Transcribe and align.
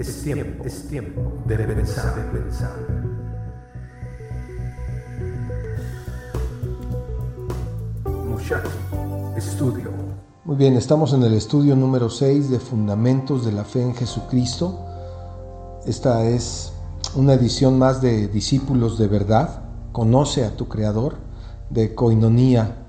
es 0.00 0.22
tiempo, 0.22 0.64
es 0.64 0.88
tiempo 0.88 1.20
de 1.46 1.58
pensar, 1.58 2.16
de 2.16 2.38
pensar. 2.38 2.72
Muchacho, 8.26 8.70
estudio. 9.36 9.90
Muy 10.44 10.56
bien, 10.56 10.76
estamos 10.76 11.12
en 11.12 11.22
el 11.22 11.34
estudio 11.34 11.76
número 11.76 12.08
6 12.08 12.48
de 12.48 12.58
Fundamentos 12.58 13.44
de 13.44 13.52
la 13.52 13.64
Fe 13.64 13.82
en 13.82 13.94
Jesucristo. 13.94 14.80
Esta 15.84 16.24
es 16.24 16.72
una 17.14 17.34
edición 17.34 17.78
más 17.78 18.00
de 18.00 18.28
Discípulos 18.28 18.98
de 18.98 19.06
Verdad, 19.06 19.64
Conoce 19.92 20.46
a 20.46 20.56
tu 20.56 20.66
Creador, 20.66 21.16
de 21.68 21.94
Coinonía 21.94 22.86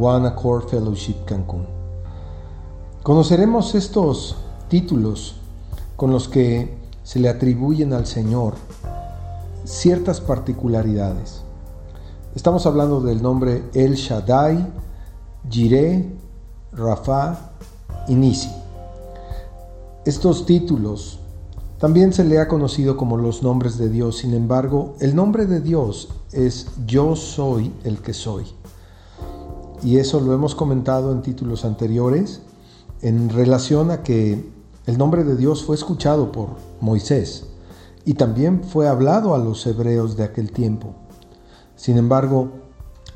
One 0.00 0.28
Accord 0.28 0.68
Fellowship 0.68 1.26
Cancún. 1.26 1.66
Conoceremos 3.02 3.74
estos 3.74 4.36
títulos 4.68 5.42
con 5.96 6.10
los 6.10 6.28
que 6.28 6.76
se 7.02 7.18
le 7.18 7.28
atribuyen 7.28 7.92
al 7.92 8.06
Señor 8.06 8.54
ciertas 9.64 10.20
particularidades. 10.20 11.42
Estamos 12.34 12.66
hablando 12.66 13.00
del 13.00 13.22
nombre 13.22 13.62
El 13.74 13.94
Shaddai, 13.94 14.66
Jireh, 15.48 16.04
Rafa 16.72 17.52
y 18.08 18.14
Nisi. 18.14 18.50
Estos 20.04 20.44
títulos 20.44 21.20
también 21.78 22.12
se 22.12 22.24
le 22.24 22.38
ha 22.38 22.48
conocido 22.48 22.96
como 22.96 23.16
los 23.16 23.42
nombres 23.42 23.78
de 23.78 23.88
Dios, 23.88 24.18
sin 24.18 24.34
embargo, 24.34 24.96
el 25.00 25.14
nombre 25.14 25.46
de 25.46 25.60
Dios 25.60 26.08
es 26.32 26.68
Yo 26.86 27.14
soy 27.14 27.72
el 27.84 27.98
que 27.98 28.14
soy. 28.14 28.44
Y 29.82 29.98
eso 29.98 30.20
lo 30.20 30.32
hemos 30.32 30.54
comentado 30.54 31.12
en 31.12 31.22
títulos 31.22 31.64
anteriores 31.64 32.40
en 33.02 33.28
relación 33.28 33.90
a 33.90 34.02
que 34.02 34.53
el 34.86 34.98
nombre 34.98 35.24
de 35.24 35.36
Dios 35.36 35.64
fue 35.64 35.76
escuchado 35.76 36.30
por 36.30 36.50
Moisés 36.80 37.46
y 38.04 38.14
también 38.14 38.62
fue 38.64 38.86
hablado 38.86 39.34
a 39.34 39.38
los 39.38 39.66
hebreos 39.66 40.16
de 40.16 40.24
aquel 40.24 40.52
tiempo. 40.52 40.94
Sin 41.74 41.96
embargo, 41.96 42.50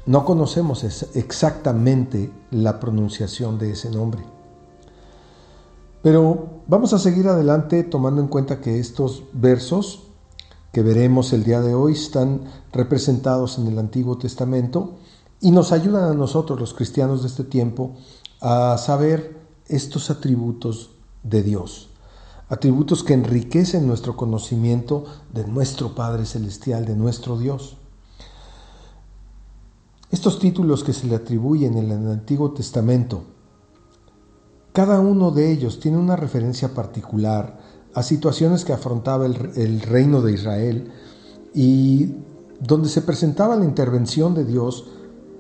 no 0.07 0.25
conocemos 0.25 0.85
exactamente 1.15 2.33
la 2.51 2.81
pronunciación 2.81 3.59
de 3.59 3.73
ese 3.73 3.91
nombre. 3.91 4.23
Pero 6.03 6.63
vamos 6.67 6.95
a 6.95 6.99
seguir 6.99 7.29
adelante 7.29 7.83
tomando 7.85 8.23
en 8.23 8.29
cuenta 8.29 8.61
que 8.61 8.79
estos 8.79 9.25
versos 9.35 10.05
que 10.73 10.83
veremos 10.83 11.33
el 11.35 11.45
día 11.45 11.61
de 11.61 11.75
hoy 11.75 11.93
están 11.93 12.45
representados 12.73 13.59
en 13.59 13.67
el 13.67 13.79
Antiguo 13.79 14.17
Testamento 14.17 14.95
y 15.41 15.51
nos 15.51 15.73
ayudan 15.73 16.05
a 16.05 16.15
nosotros 16.15 16.59
los 16.59 16.73
cristianos 16.73 17.23
de 17.23 17.29
este 17.29 17.45
tiempo 17.45 17.95
a 18.41 18.79
saber 18.79 19.39
estos 19.67 20.11
atributos 20.11 20.98
de 21.23 21.43
Dios. 21.43 21.91
Atributos 22.49 23.05
que 23.05 23.15
enriquecen 23.15 23.87
nuestro 23.87 24.17
conocimiento 24.17 25.05
de 25.33 25.47
nuestro 25.47 25.95
Padre 25.95 26.25
Celestial, 26.25 26.87
de 26.87 26.97
nuestro 26.97 27.39
Dios. 27.39 27.77
Estos 30.11 30.39
títulos 30.39 30.83
que 30.83 30.95
se 30.95 31.07
le 31.07 31.17
atribuyen 31.17 31.77
en 31.77 31.91
el 31.91 32.11
Antiguo 32.11 32.53
Testamento, 32.53 33.25
cada 34.73 35.01
uno 35.01 35.31
de 35.31 35.51
ellos 35.51 35.81
tiene 35.81 35.99
una 35.99 36.17
referencia 36.17 36.73
particular 36.73 37.59
a 37.95 38.03
situaciones 38.03 38.65
que 38.65 38.73
afrontaba 38.73 39.27
el, 39.27 39.81
reino 39.81 40.23
de 40.23 40.33
Israel 40.33 40.93
y 41.53 42.15
donde 42.61 42.89
se 42.89 43.03
presentaba 43.03 43.57
la 43.57 43.65
intervención 43.65 44.35
de 44.35 44.45
Dios 44.45 44.87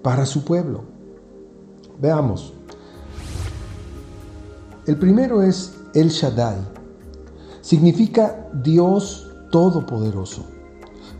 para 0.02 0.26
su 0.26 0.44
pueblo. 0.44 0.82
Veamos. 2.00 2.57
El 4.88 4.96
primero 4.96 5.42
es 5.42 5.74
El 5.92 6.08
Shaddai. 6.08 6.56
Significa 7.60 8.48
Dios 8.64 9.28
Todopoderoso. 9.50 10.46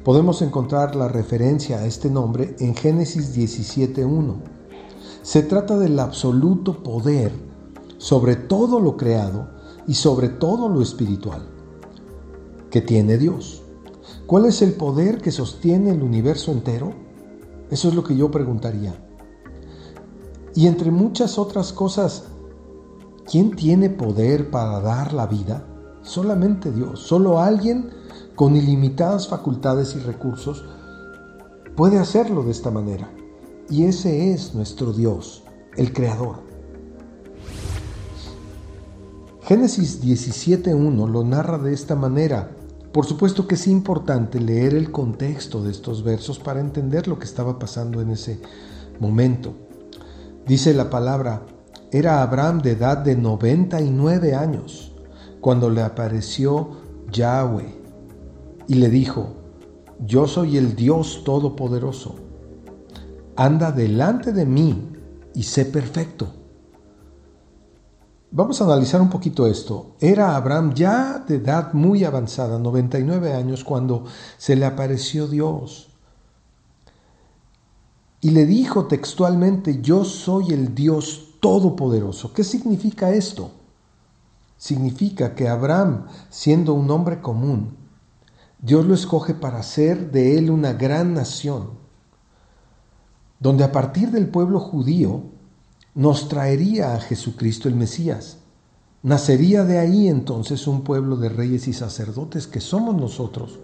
Podemos 0.02 0.40
encontrar 0.40 0.96
la 0.96 1.06
referencia 1.06 1.76
a 1.76 1.84
este 1.84 2.08
nombre 2.08 2.56
en 2.60 2.74
Génesis 2.74 3.36
17.1. 3.36 4.36
Se 5.20 5.42
trata 5.42 5.76
del 5.76 5.98
absoluto 5.98 6.82
poder 6.82 7.30
sobre 7.98 8.36
todo 8.36 8.80
lo 8.80 8.96
creado 8.96 9.50
y 9.86 9.92
sobre 9.92 10.30
todo 10.30 10.70
lo 10.70 10.80
espiritual 10.80 11.46
que 12.70 12.80
tiene 12.80 13.18
Dios. 13.18 13.64
¿Cuál 14.24 14.46
es 14.46 14.62
el 14.62 14.72
poder 14.72 15.20
que 15.20 15.30
sostiene 15.30 15.90
el 15.90 16.02
universo 16.02 16.52
entero? 16.52 16.94
Eso 17.70 17.88
es 17.88 17.94
lo 17.94 18.02
que 18.02 18.16
yo 18.16 18.30
preguntaría. 18.30 18.94
Y 20.54 20.68
entre 20.68 20.90
muchas 20.90 21.38
otras 21.38 21.74
cosas, 21.74 22.28
¿Quién 23.30 23.54
tiene 23.54 23.90
poder 23.90 24.50
para 24.50 24.80
dar 24.80 25.12
la 25.12 25.26
vida? 25.26 25.62
Solamente 26.00 26.72
Dios. 26.72 27.00
Solo 27.00 27.40
alguien 27.40 27.90
con 28.34 28.56
ilimitadas 28.56 29.28
facultades 29.28 29.94
y 29.96 29.98
recursos 29.98 30.64
puede 31.76 31.98
hacerlo 31.98 32.42
de 32.42 32.52
esta 32.52 32.70
manera. 32.70 33.10
Y 33.68 33.84
ese 33.84 34.32
es 34.32 34.54
nuestro 34.54 34.94
Dios, 34.94 35.44
el 35.76 35.92
Creador. 35.92 36.36
Génesis 39.42 40.02
17.1 40.02 41.06
lo 41.06 41.22
narra 41.22 41.58
de 41.58 41.74
esta 41.74 41.94
manera. 41.94 42.56
Por 42.92 43.04
supuesto 43.04 43.46
que 43.46 43.56
es 43.56 43.66
importante 43.66 44.40
leer 44.40 44.72
el 44.74 44.90
contexto 44.90 45.62
de 45.62 45.70
estos 45.70 46.02
versos 46.02 46.38
para 46.38 46.60
entender 46.60 47.06
lo 47.06 47.18
que 47.18 47.26
estaba 47.26 47.58
pasando 47.58 48.00
en 48.00 48.10
ese 48.10 48.40
momento. 49.00 49.52
Dice 50.46 50.72
la 50.72 50.88
palabra, 50.88 51.42
era 51.90 52.22
Abraham 52.22 52.60
de 52.60 52.72
edad 52.72 52.98
de 52.98 53.16
99 53.16 54.34
años 54.34 54.92
cuando 55.40 55.70
le 55.70 55.82
apareció 55.82 56.70
Yahweh 57.10 57.74
y 58.66 58.74
le 58.74 58.90
dijo, 58.90 59.34
yo 60.04 60.26
soy 60.26 60.58
el 60.58 60.76
Dios 60.76 61.22
Todopoderoso, 61.24 62.16
anda 63.36 63.72
delante 63.72 64.32
de 64.32 64.44
mí 64.44 64.92
y 65.34 65.42
sé 65.44 65.64
perfecto. 65.64 66.28
Vamos 68.30 68.60
a 68.60 68.64
analizar 68.64 69.00
un 69.00 69.08
poquito 69.08 69.46
esto. 69.46 69.96
Era 70.00 70.36
Abraham 70.36 70.74
ya 70.74 71.24
de 71.26 71.36
edad 71.36 71.72
muy 71.72 72.04
avanzada, 72.04 72.58
99 72.58 73.32
años, 73.32 73.64
cuando 73.64 74.04
se 74.36 74.54
le 74.54 74.66
apareció 74.66 75.26
Dios. 75.26 75.88
Y 78.20 78.32
le 78.32 78.44
dijo 78.44 78.86
textualmente, 78.86 79.80
yo 79.80 80.04
soy 80.04 80.52
el 80.52 80.74
Dios 80.74 81.27
todopoderoso. 81.40 82.32
¿Qué 82.32 82.44
significa 82.44 83.10
esto? 83.10 83.50
Significa 84.56 85.34
que 85.34 85.48
Abraham, 85.48 86.06
siendo 86.30 86.74
un 86.74 86.90
hombre 86.90 87.20
común, 87.20 87.76
Dios 88.60 88.84
lo 88.86 88.94
escoge 88.94 89.34
para 89.34 89.58
hacer 89.58 90.10
de 90.10 90.36
él 90.36 90.50
una 90.50 90.72
gran 90.72 91.14
nación, 91.14 91.70
donde 93.38 93.62
a 93.62 93.70
partir 93.70 94.10
del 94.10 94.28
pueblo 94.28 94.58
judío 94.58 95.22
nos 95.94 96.28
traería 96.28 96.94
a 96.94 97.00
Jesucristo 97.00 97.68
el 97.68 97.76
Mesías. 97.76 98.38
Nacería 99.02 99.62
de 99.62 99.78
ahí 99.78 100.08
entonces 100.08 100.66
un 100.66 100.82
pueblo 100.82 101.16
de 101.16 101.28
reyes 101.28 101.68
y 101.68 101.72
sacerdotes 101.72 102.48
que 102.48 102.60
somos 102.60 102.96
nosotros, 102.96 103.60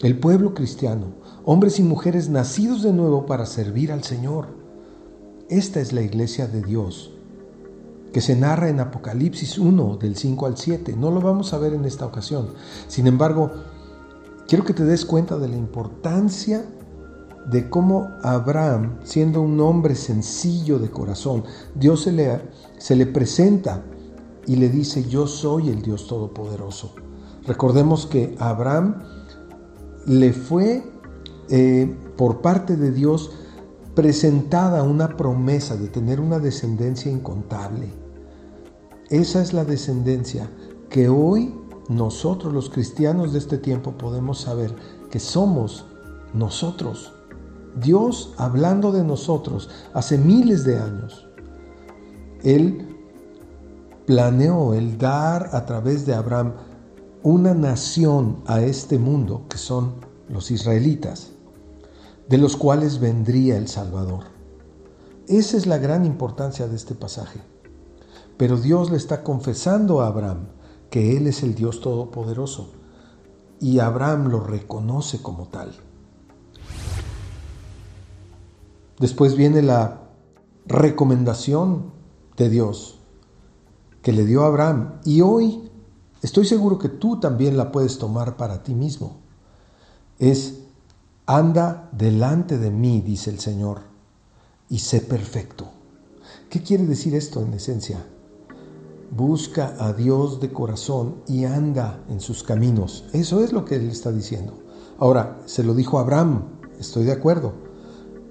el 0.00 0.16
pueblo 0.18 0.54
cristiano, 0.54 1.06
hombres 1.44 1.80
y 1.80 1.82
mujeres 1.82 2.28
nacidos 2.28 2.82
de 2.82 2.92
nuevo 2.92 3.26
para 3.26 3.46
servir 3.46 3.90
al 3.90 4.04
Señor. 4.04 4.59
Esta 5.50 5.80
es 5.80 5.92
la 5.92 6.00
iglesia 6.00 6.46
de 6.46 6.62
Dios, 6.62 7.10
que 8.12 8.20
se 8.20 8.36
narra 8.36 8.68
en 8.68 8.78
Apocalipsis 8.78 9.58
1 9.58 9.96
del 9.96 10.14
5 10.14 10.46
al 10.46 10.56
7. 10.56 10.94
No 10.96 11.10
lo 11.10 11.20
vamos 11.20 11.52
a 11.52 11.58
ver 11.58 11.74
en 11.74 11.84
esta 11.84 12.06
ocasión. 12.06 12.50
Sin 12.86 13.08
embargo, 13.08 13.50
quiero 14.46 14.64
que 14.64 14.74
te 14.74 14.84
des 14.84 15.04
cuenta 15.04 15.38
de 15.38 15.48
la 15.48 15.56
importancia 15.56 16.64
de 17.50 17.68
cómo 17.68 18.10
Abraham, 18.22 19.00
siendo 19.02 19.42
un 19.42 19.58
hombre 19.58 19.96
sencillo 19.96 20.78
de 20.78 20.88
corazón, 20.88 21.42
Dios 21.74 22.02
se 22.04 22.12
le, 22.12 22.42
se 22.78 22.94
le 22.94 23.06
presenta 23.06 23.82
y 24.46 24.54
le 24.54 24.68
dice, 24.68 25.08
yo 25.08 25.26
soy 25.26 25.68
el 25.68 25.82
Dios 25.82 26.06
Todopoderoso. 26.06 26.94
Recordemos 27.44 28.06
que 28.06 28.36
Abraham 28.38 29.02
le 30.06 30.32
fue 30.32 30.84
eh, 31.48 31.92
por 32.16 32.40
parte 32.40 32.76
de 32.76 32.92
Dios 32.92 33.32
presentada 33.94 34.82
una 34.82 35.16
promesa 35.16 35.76
de 35.76 35.88
tener 35.88 36.20
una 36.20 36.38
descendencia 36.38 37.10
incontable. 37.10 37.88
Esa 39.08 39.42
es 39.42 39.52
la 39.52 39.64
descendencia 39.64 40.48
que 40.88 41.08
hoy 41.08 41.54
nosotros 41.88 42.52
los 42.52 42.70
cristianos 42.70 43.32
de 43.32 43.40
este 43.40 43.58
tiempo 43.58 43.92
podemos 43.92 44.40
saber 44.40 44.74
que 45.10 45.18
somos 45.18 45.86
nosotros. 46.32 47.12
Dios 47.80 48.32
hablando 48.36 48.92
de 48.92 49.02
nosotros 49.02 49.68
hace 49.92 50.16
miles 50.18 50.64
de 50.64 50.78
años. 50.78 51.26
Él 52.44 52.86
planeó 54.06 54.74
el 54.74 54.98
dar 54.98 55.50
a 55.52 55.66
través 55.66 56.06
de 56.06 56.14
Abraham 56.14 56.52
una 57.22 57.54
nación 57.54 58.42
a 58.46 58.62
este 58.62 58.98
mundo 58.98 59.46
que 59.48 59.58
son 59.58 59.94
los 60.28 60.50
israelitas 60.50 61.32
de 62.30 62.38
los 62.38 62.56
cuales 62.56 63.00
vendría 63.00 63.58
el 63.58 63.66
Salvador. 63.66 64.26
Esa 65.26 65.56
es 65.56 65.66
la 65.66 65.78
gran 65.78 66.06
importancia 66.06 66.68
de 66.68 66.76
este 66.76 66.94
pasaje. 66.94 67.40
Pero 68.36 68.56
Dios 68.56 68.92
le 68.92 68.96
está 68.96 69.24
confesando 69.24 70.00
a 70.00 70.06
Abraham 70.06 70.46
que 70.90 71.16
Él 71.16 71.26
es 71.26 71.42
el 71.42 71.56
Dios 71.56 71.80
Todopoderoso 71.80 72.70
y 73.58 73.80
Abraham 73.80 74.28
lo 74.28 74.38
reconoce 74.38 75.20
como 75.20 75.48
tal. 75.48 75.72
Después 79.00 79.34
viene 79.36 79.60
la 79.60 80.02
recomendación 80.66 81.92
de 82.36 82.48
Dios 82.48 83.00
que 84.02 84.12
le 84.12 84.24
dio 84.24 84.44
a 84.44 84.46
Abraham 84.46 85.00
y 85.04 85.20
hoy 85.20 85.68
estoy 86.22 86.46
seguro 86.46 86.78
que 86.78 86.90
tú 86.90 87.18
también 87.18 87.56
la 87.56 87.72
puedes 87.72 87.98
tomar 87.98 88.36
para 88.36 88.62
ti 88.62 88.72
mismo. 88.72 89.18
Es, 90.20 90.59
anda 91.36 91.88
delante 91.92 92.58
de 92.58 92.72
mí, 92.72 93.02
dice 93.02 93.30
el 93.30 93.38
Señor, 93.38 93.82
y 94.68 94.80
sé 94.80 95.00
perfecto. 95.00 95.68
¿Qué 96.48 96.60
quiere 96.60 96.86
decir 96.86 97.14
esto 97.14 97.40
en 97.40 97.54
esencia? 97.54 98.04
Busca 99.12 99.76
a 99.78 99.92
Dios 99.92 100.40
de 100.40 100.52
corazón 100.52 101.22
y 101.28 101.44
anda 101.44 102.02
en 102.08 102.20
sus 102.20 102.42
caminos. 102.42 103.04
Eso 103.12 103.44
es 103.44 103.52
lo 103.52 103.64
que 103.64 103.76
él 103.76 103.88
está 103.88 104.10
diciendo. 104.10 104.58
Ahora, 104.98 105.40
se 105.46 105.62
lo 105.62 105.74
dijo 105.74 106.00
Abraham, 106.00 106.46
estoy 106.80 107.04
de 107.04 107.12
acuerdo, 107.12 107.52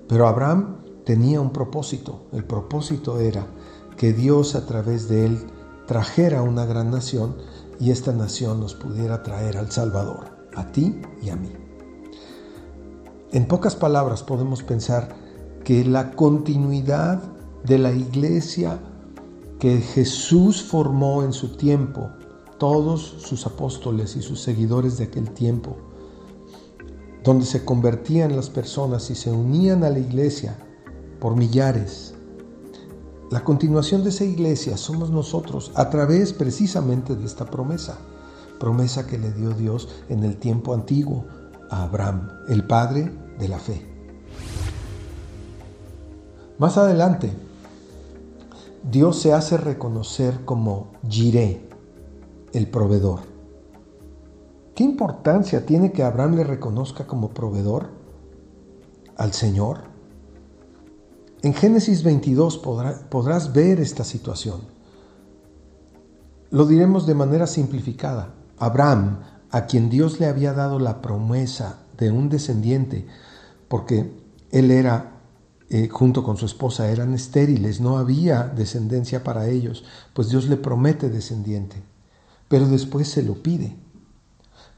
pero 0.09 0.27
Abraham 0.27 0.83
tenía 1.05 1.39
un 1.39 1.53
propósito. 1.53 2.25
El 2.33 2.43
propósito 2.43 3.19
era 3.21 3.47
que 3.95 4.11
Dios 4.11 4.55
a 4.55 4.65
través 4.65 5.07
de 5.07 5.25
él 5.25 5.47
trajera 5.87 6.41
una 6.41 6.65
gran 6.65 6.91
nación 6.91 7.37
y 7.79 7.91
esta 7.91 8.11
nación 8.11 8.59
nos 8.59 8.75
pudiera 8.75 9.23
traer 9.23 9.57
al 9.57 9.71
Salvador, 9.71 10.25
a 10.53 10.69
ti 10.73 11.01
y 11.21 11.29
a 11.29 11.37
mí. 11.37 11.69
En 13.31 13.45
pocas 13.45 13.75
palabras 13.75 14.23
podemos 14.23 14.63
pensar 14.63 15.09
que 15.63 15.85
la 15.85 16.13
continuidad 16.13 17.21
de 17.63 17.77
la 17.77 17.91
iglesia 17.91 18.79
que 19.59 19.81
Jesús 19.81 20.63
formó 20.63 21.21
en 21.21 21.31
su 21.31 21.55
tiempo, 21.55 22.09
todos 22.57 23.01
sus 23.19 23.45
apóstoles 23.45 24.15
y 24.15 24.23
sus 24.23 24.41
seguidores 24.41 24.97
de 24.97 25.03
aquel 25.03 25.29
tiempo, 25.29 25.77
donde 27.23 27.45
se 27.45 27.63
convertían 27.63 28.35
las 28.35 28.49
personas 28.49 29.11
y 29.11 29.15
se 29.15 29.31
unían 29.31 29.83
a 29.83 29.91
la 29.91 29.99
iglesia 29.99 30.57
por 31.19 31.35
millares, 31.35 32.15
la 33.29 33.43
continuación 33.43 34.03
de 34.03 34.09
esa 34.09 34.23
iglesia 34.23 34.75
somos 34.75 35.11
nosotros 35.11 35.71
a 35.75 35.91
través 35.91 36.33
precisamente 36.33 37.15
de 37.15 37.27
esta 37.27 37.45
promesa, 37.45 37.99
promesa 38.59 39.05
que 39.05 39.19
le 39.19 39.31
dio 39.33 39.51
Dios 39.51 39.87
en 40.09 40.23
el 40.23 40.37
tiempo 40.37 40.73
antiguo 40.73 41.25
a 41.69 41.83
Abraham, 41.83 42.30
el 42.48 42.66
padre 42.66 43.12
de 43.38 43.48
la 43.48 43.60
fe. 43.60 43.86
Más 46.57 46.77
adelante, 46.77 47.31
Dios 48.89 49.19
se 49.19 49.33
hace 49.33 49.57
reconocer 49.57 50.45
como 50.45 50.88
Jiré, 51.07 51.68
el 52.54 52.68
proveedor. 52.68 53.21
¿Qué 54.75 54.83
importancia 54.83 55.66
tiene 55.66 55.92
que 55.92 56.04
Abraham 56.04 56.36
le 56.36 56.44
reconozca 56.44 57.06
como 57.06 57.30
proveedor 57.30 57.89
al 59.18 59.33
Señor? 59.33 59.81
En 61.42 61.54
Génesis 61.54 62.04
22 62.04 62.57
podrás 63.10 63.54
ver 63.54 63.80
esta 63.80 64.04
situación. 64.04 64.62
Lo 66.50 66.66
diremos 66.66 67.06
de 67.06 67.13
manera 67.13 67.48
simplificada. 67.48 68.33
Abraham, 68.57 69.19
a 69.51 69.65
quien 69.65 69.89
Dios 69.89 70.19
le 70.19 70.27
había 70.27 70.53
dado 70.53 70.79
la 70.79 71.01
promesa 71.01 71.79
de 71.97 72.11
un 72.11 72.29
descendiente, 72.29 73.07
porque 73.67 74.11
él 74.51 74.71
era, 74.71 75.11
eh, 75.69 75.89
junto 75.89 76.23
con 76.23 76.37
su 76.37 76.45
esposa, 76.45 76.89
eran 76.89 77.13
estériles, 77.13 77.81
no 77.81 77.97
había 77.97 78.43
descendencia 78.43 79.23
para 79.23 79.47
ellos, 79.47 79.83
pues 80.13 80.29
Dios 80.29 80.47
le 80.47 80.57
promete 80.57 81.09
descendiente, 81.09 81.81
pero 82.47 82.67
después 82.67 83.09
se 83.09 83.23
lo 83.23 83.41
pide. 83.41 83.75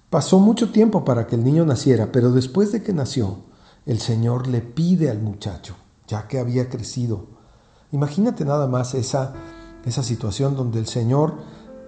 Pasó 0.09 0.39
mucho 0.39 0.71
tiempo 0.71 1.05
para 1.05 1.27
que 1.27 1.35
el 1.35 1.43
niño 1.43 1.65
naciera, 1.65 2.11
pero 2.11 2.31
después 2.31 2.71
de 2.71 2.83
que 2.83 2.93
nació, 2.93 3.39
el 3.85 3.99
Señor 3.99 4.47
le 4.47 4.61
pide 4.61 5.09
al 5.09 5.19
muchacho 5.19 5.75
ya 6.11 6.27
que 6.27 6.39
había 6.39 6.69
crecido. 6.69 7.25
Imagínate 7.93 8.43
nada 8.43 8.67
más 8.67 8.93
esa, 8.93 9.33
esa 9.85 10.03
situación 10.03 10.57
donde 10.57 10.79
el 10.79 10.87
Señor 10.87 11.37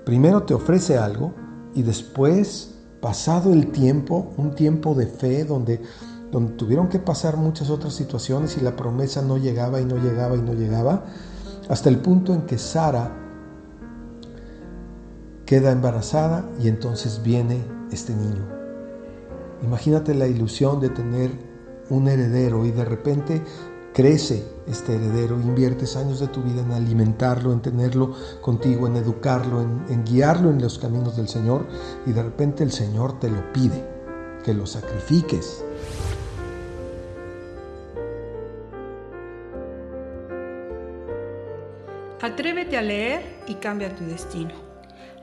primero 0.05 0.43
te 0.43 0.53
ofrece 0.53 0.97
algo 0.97 1.33
y 1.75 1.83
después, 1.83 2.75
pasado 3.01 3.53
el 3.53 3.71
tiempo, 3.71 4.33
un 4.37 4.55
tiempo 4.55 4.93
de 4.95 5.07
fe 5.07 5.43
donde, 5.45 5.81
donde 6.31 6.53
tuvieron 6.53 6.89
que 6.89 6.99
pasar 6.99 7.37
muchas 7.37 7.69
otras 7.69 7.93
situaciones 7.93 8.57
y 8.57 8.61
la 8.61 8.75
promesa 8.75 9.21
no 9.21 9.37
llegaba 9.37 9.81
y 9.81 9.85
no 9.85 9.97
llegaba 9.97 10.35
y 10.35 10.41
no 10.41 10.53
llegaba, 10.53 11.05
hasta 11.69 11.89
el 11.89 11.97
punto 11.99 12.33
en 12.33 12.43
que 12.43 12.57
Sara 12.57 13.11
queda 15.45 15.71
embarazada 15.71 16.45
y 16.61 16.67
entonces 16.67 17.21
viene 17.23 17.63
este 17.91 18.15
niño. 18.15 18.45
Imagínate 19.63 20.13
la 20.13 20.27
ilusión 20.27 20.79
de 20.79 20.89
tener 20.89 21.31
un 21.89 22.07
heredero 22.07 22.65
y 22.65 22.71
de 22.71 22.85
repente 22.85 23.41
Crece 23.93 24.43
este 24.67 24.95
heredero, 24.95 25.35
inviertes 25.35 25.95
años 25.95 26.19
de 26.19 26.27
tu 26.27 26.41
vida 26.41 26.61
en 26.61 26.71
alimentarlo, 26.71 27.53
en 27.53 27.61
tenerlo 27.61 28.15
contigo, 28.41 28.87
en 28.87 28.95
educarlo, 28.95 29.61
en, 29.61 30.03
guiarlo 30.03 30.49
en 30.49 30.59
los 30.59 30.79
caminos 30.79 31.15
del 31.15 31.27
Señor 31.27 31.67
y 32.07 32.11
de 32.11 32.23
repente 32.23 32.63
el 32.63 32.71
Señor 32.71 33.19
te 33.19 33.29
lo 33.29 33.53
pide, 33.53 33.85
que 34.43 34.55
lo 34.55 34.65
sacrifiques. 34.65 35.63
Atrévete 42.19 42.77
a 42.77 42.81
leer 42.81 43.43
y 43.47 43.55
cambia 43.55 43.95
tu 43.95 44.05
destino. 44.05 44.55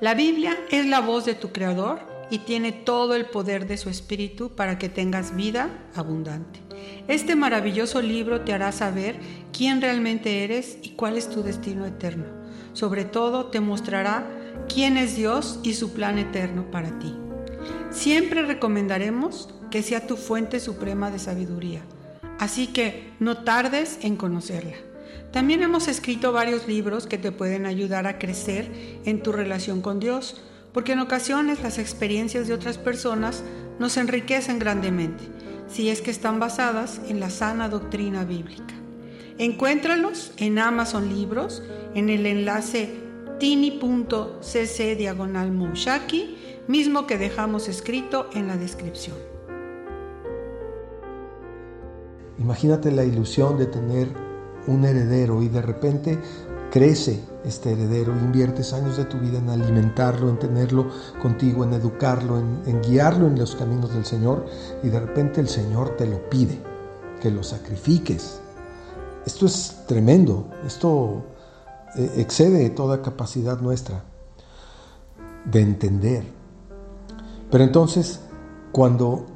La 0.01 0.15
Biblia 0.15 0.57
es 0.71 0.87
la 0.87 1.01
voz 1.01 1.25
de 1.25 1.35
tu 1.35 1.51
Creador 1.51 2.10
y 2.31 2.39
tiene 2.39 2.73
todo 2.73 3.15
el 3.15 3.27
poder 3.27 3.67
de 3.67 3.77
su 3.77 3.91
Espíritu 3.91 4.51
para 4.51 4.79
que 4.79 4.89
tengas 4.89 5.37
vida 5.37 5.69
abundante. 5.95 6.61
Este 7.09 7.37
maravilloso 7.37 8.01
libro 8.01 8.43
te 8.43 8.53
hará 8.53 8.73
saber 8.73 9.17
quién 9.53 9.81
realmente 9.81 10.45
eres 10.45 10.79
y 10.83 10.91
cuál 10.91 11.17
es 11.17 11.29
tu 11.29 11.43
destino 11.43 11.87
eterno. 11.87 12.27
Sobre 12.73 13.05
todo 13.05 13.47
te 13.47 13.61
mostrará 13.61 14.27
quién 14.73 14.97
es 14.97 15.17
Dios 15.17 15.59
y 15.63 15.75
su 15.75 15.93
plan 15.93 16.19
eterno 16.19 16.71
para 16.71 16.99
ti. 16.99 17.15
Siempre 17.91 18.43
recomendaremos 18.43 19.49
que 19.71 19.83
sea 19.83 20.07
tu 20.07 20.17
fuente 20.17 20.61
suprema 20.61 21.11
de 21.11 21.19
sabiduría, 21.19 21.83
así 22.39 22.69
que 22.69 23.13
no 23.19 23.39
tardes 23.39 23.99
en 24.03 24.17
conocerla. 24.17 24.77
También 25.33 25.63
hemos 25.63 25.87
escrito 25.87 26.33
varios 26.33 26.67
libros 26.67 27.07
que 27.07 27.19
te 27.19 27.31
pueden 27.31 27.67
ayudar 27.67 28.07
a 28.07 28.19
crecer 28.19 28.71
en 29.05 29.23
tu 29.23 29.31
relación 29.33 29.81
con 29.81 30.01
Dios, 30.01 30.41
porque 30.73 30.93
en 30.93 31.01
ocasiones 31.01 31.63
las 31.63 31.79
experiencias 31.79 32.49
de 32.49 32.55
otras 32.55 32.79
personas 32.79 33.43
nos 33.79 33.97
enriquecen 33.97 34.59
grandemente 34.59 35.25
si 35.69 35.89
es 35.89 36.03
que 36.03 36.11
están 36.11 36.41
basadas 36.41 37.01
en 37.09 37.21
la 37.21 37.31
sana 37.31 37.69
doctrina 37.69 38.25
bíblica. 38.25 38.75
Encuéntralos 39.39 40.33
en 40.37 40.59
Amazon 40.59 41.09
Libros 41.09 41.63
en 41.95 42.11
el 42.11 42.27
enlace 42.27 42.91
tini.cc 43.39 44.97
diagonal 44.97 45.51
mismo 46.69 47.07
que 47.07 47.19
dejamos 47.19 47.69
escrito 47.69 48.29
en 48.35 48.49
la 48.49 48.57
descripción. 48.57 49.17
Imagínate 52.39 52.91
la 52.91 53.05
ilusión 53.05 53.59
de 53.59 53.67
tener 53.67 54.09
un 54.67 54.85
heredero 54.85 55.43
y 55.43 55.49
de 55.49 55.63
repente 55.63 56.19
crece 56.71 57.21
este 57.45 57.73
heredero, 57.73 58.13
inviertes 58.13 58.73
años 58.73 58.97
de 58.97 59.05
tu 59.05 59.19
vida 59.19 59.39
en 59.39 59.51
alimentarlo, 59.51 60.29
en 60.29 60.39
tenerlo 60.39 60.89
contigo, 61.21 61.65
en 61.65 61.73
educarlo, 61.75 62.39
en, 62.39 62.81
guiarlo 62.83 63.27
en 63.27 63.39
los 63.39 63.57
caminos 63.57 63.93
del 63.93 64.05
Señor 64.05 64.47
y 64.83 64.89
de 64.89 65.01
repente 65.01 65.41
el 65.41 65.49
Señor 65.49 65.97
te 65.97 66.07
lo 66.07 66.29
pide, 66.31 66.59
que 67.21 67.31
lo 67.31 67.43
sacrifiques. 67.43 68.41
Esto 69.27 69.47
es 69.47 69.83
tremendo, 69.87 70.49
esto 70.67 71.25
eh, 71.97 72.13
excede 72.17 72.71
toda 72.71 73.03
capacidad 73.03 73.61
nuestra 73.61 74.05
de 75.45 75.61
entender. 75.61 76.25
Pero 77.51 77.65
entonces, 77.65 78.21
cuando 78.71 79.27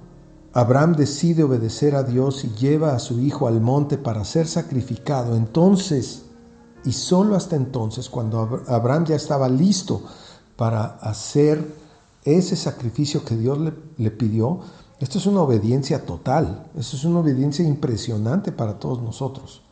Abraham 0.52 0.94
decide 0.94 1.42
obedecer 1.42 1.96
a 1.96 2.04
Dios 2.04 2.44
y 2.44 2.50
lleva 2.50 2.94
a 2.94 3.00
su 3.00 3.18
hijo 3.20 3.48
al 3.48 3.60
monte 3.60 3.98
para 3.98 4.24
ser 4.24 4.46
sacrificado, 4.46 5.36
entonces 5.36 6.24
y 6.84 6.92
solo 6.92 7.34
hasta 7.34 7.56
entonces, 7.56 8.08
cuando 8.08 8.62
Abraham 8.68 9.06
ya 9.06 9.16
estaba 9.16 9.48
listo 9.48 10.02
para 10.56 10.84
hacer 10.84 11.74
ese 12.24 12.56
sacrificio 12.56 13.24
que 13.24 13.36
Dios 13.36 13.58
le, 13.96 14.10
pidió, 14.10 14.60
esto 15.00 15.18
es 15.18 15.26
una 15.26 15.42
obediencia 15.42 16.04
total, 16.04 16.66
esto 16.76 16.96
es 16.96 17.04
una 17.04 17.20
obediencia 17.20 17.66
impresionante 17.66 18.52
para 18.52 18.78
todos 18.78 19.02
nosotros. 19.02 19.62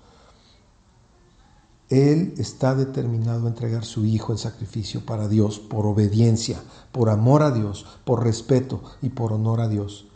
Él 1.88 2.34
está 2.38 2.74
determinado 2.74 3.46
a 3.46 3.50
entregar 3.50 3.84
su 3.84 4.06
hijo 4.06 4.32
en 4.32 4.38
sacrificio 4.38 5.04
para 5.04 5.28
Dios 5.28 5.58
por 5.58 5.86
obediencia, 5.86 6.62
por 6.90 7.10
amor 7.10 7.42
a 7.42 7.50
Dios, 7.50 7.84
por 8.04 8.24
respeto 8.24 8.82
y 9.02 9.10
por 9.10 9.34
honor 9.34 9.60
a 9.60 9.68
Dios. 9.68 10.06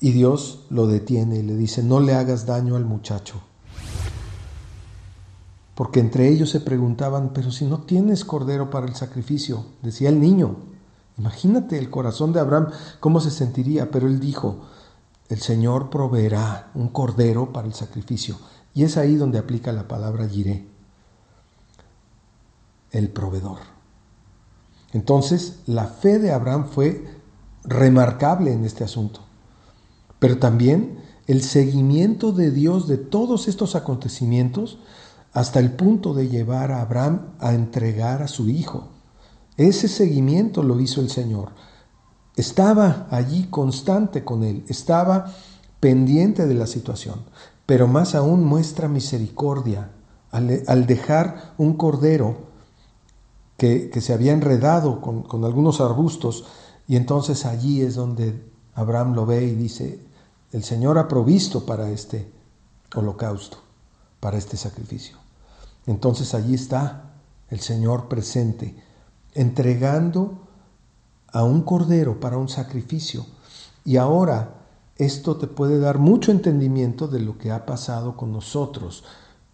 Y 0.00 0.12
Dios 0.12 0.64
lo 0.70 0.86
detiene 0.86 1.36
y 1.36 1.42
le 1.42 1.56
dice, 1.56 1.82
no 1.82 2.00
le 2.00 2.14
hagas 2.14 2.46
daño 2.46 2.76
al 2.76 2.86
muchacho 2.86 3.42
porque 5.78 6.00
entre 6.00 6.28
ellos 6.28 6.50
se 6.50 6.58
preguntaban, 6.58 7.30
pero 7.32 7.52
si 7.52 7.64
no 7.64 7.82
tienes 7.82 8.24
cordero 8.24 8.68
para 8.68 8.88
el 8.88 8.96
sacrificio, 8.96 9.64
decía 9.80 10.08
el 10.08 10.18
niño, 10.18 10.56
Imagínate 11.18 11.78
el 11.78 11.88
corazón 11.88 12.32
de 12.32 12.40
Abraham, 12.40 12.70
cómo 12.98 13.20
se 13.20 13.30
sentiría, 13.30 13.92
pero 13.92 14.08
él 14.08 14.18
dijo, 14.18 14.58
el 15.28 15.38
Señor 15.38 15.88
proveerá 15.88 16.72
un 16.74 16.88
cordero 16.88 17.52
para 17.52 17.68
el 17.68 17.74
sacrificio. 17.74 18.36
Y 18.74 18.82
es 18.82 18.96
ahí 18.96 19.14
donde 19.14 19.38
aplica 19.38 19.70
la 19.70 19.86
palabra 19.86 20.28
giré, 20.28 20.66
el 22.90 23.08
proveedor. 23.10 23.58
Entonces, 24.92 25.60
la 25.66 25.86
fe 25.86 26.18
de 26.18 26.32
Abraham 26.32 26.66
fue 26.68 27.04
remarcable 27.62 28.52
en 28.52 28.64
este 28.64 28.82
asunto, 28.82 29.20
pero 30.18 30.38
también 30.38 31.04
el 31.28 31.40
seguimiento 31.40 32.32
de 32.32 32.50
Dios 32.50 32.88
de 32.88 32.96
todos 32.96 33.46
estos 33.46 33.76
acontecimientos 33.76 34.80
hasta 35.38 35.60
el 35.60 35.70
punto 35.70 36.14
de 36.14 36.28
llevar 36.28 36.72
a 36.72 36.80
Abraham 36.80 37.34
a 37.38 37.54
entregar 37.54 38.22
a 38.22 38.26
su 38.26 38.48
hijo. 38.48 38.88
Ese 39.56 39.86
seguimiento 39.86 40.64
lo 40.64 40.80
hizo 40.80 41.00
el 41.00 41.10
Señor. 41.10 41.50
Estaba 42.34 43.06
allí 43.08 43.44
constante 43.44 44.24
con 44.24 44.42
él, 44.42 44.64
estaba 44.66 45.32
pendiente 45.78 46.48
de 46.48 46.54
la 46.54 46.66
situación, 46.66 47.20
pero 47.66 47.86
más 47.86 48.16
aún 48.16 48.42
muestra 48.42 48.88
misericordia 48.88 49.92
al, 50.32 50.86
dejar 50.86 51.54
un 51.56 51.74
cordero 51.74 52.48
que, 53.56 53.92
se 54.00 54.12
había 54.12 54.32
enredado 54.32 55.00
con, 55.00 55.22
con 55.22 55.44
algunos 55.44 55.80
arbustos 55.80 56.46
y 56.88 56.96
entonces 56.96 57.46
allí 57.46 57.82
es 57.82 57.94
donde 57.94 58.42
Abraham 58.74 59.14
lo 59.14 59.24
ve 59.24 59.44
y 59.44 59.54
dice, 59.54 60.00
el 60.50 60.64
Señor 60.64 60.98
ha 60.98 61.06
provisto 61.06 61.64
para 61.64 61.90
este 61.90 62.28
holocausto, 62.92 63.58
para 64.18 64.36
este 64.36 64.56
sacrificio. 64.56 65.27
Entonces 65.88 66.34
allí 66.34 66.54
está 66.54 67.14
el 67.48 67.60
Señor 67.60 68.08
presente 68.08 68.76
entregando 69.34 70.46
a 71.32 71.44
un 71.44 71.62
cordero 71.62 72.20
para 72.20 72.36
un 72.36 72.48
sacrificio. 72.48 73.24
Y 73.84 73.96
ahora 73.96 74.54
esto 74.96 75.36
te 75.36 75.46
puede 75.46 75.78
dar 75.78 75.98
mucho 75.98 76.30
entendimiento 76.30 77.08
de 77.08 77.20
lo 77.20 77.38
que 77.38 77.50
ha 77.50 77.64
pasado 77.64 78.16
con 78.16 78.32
nosotros, 78.32 79.04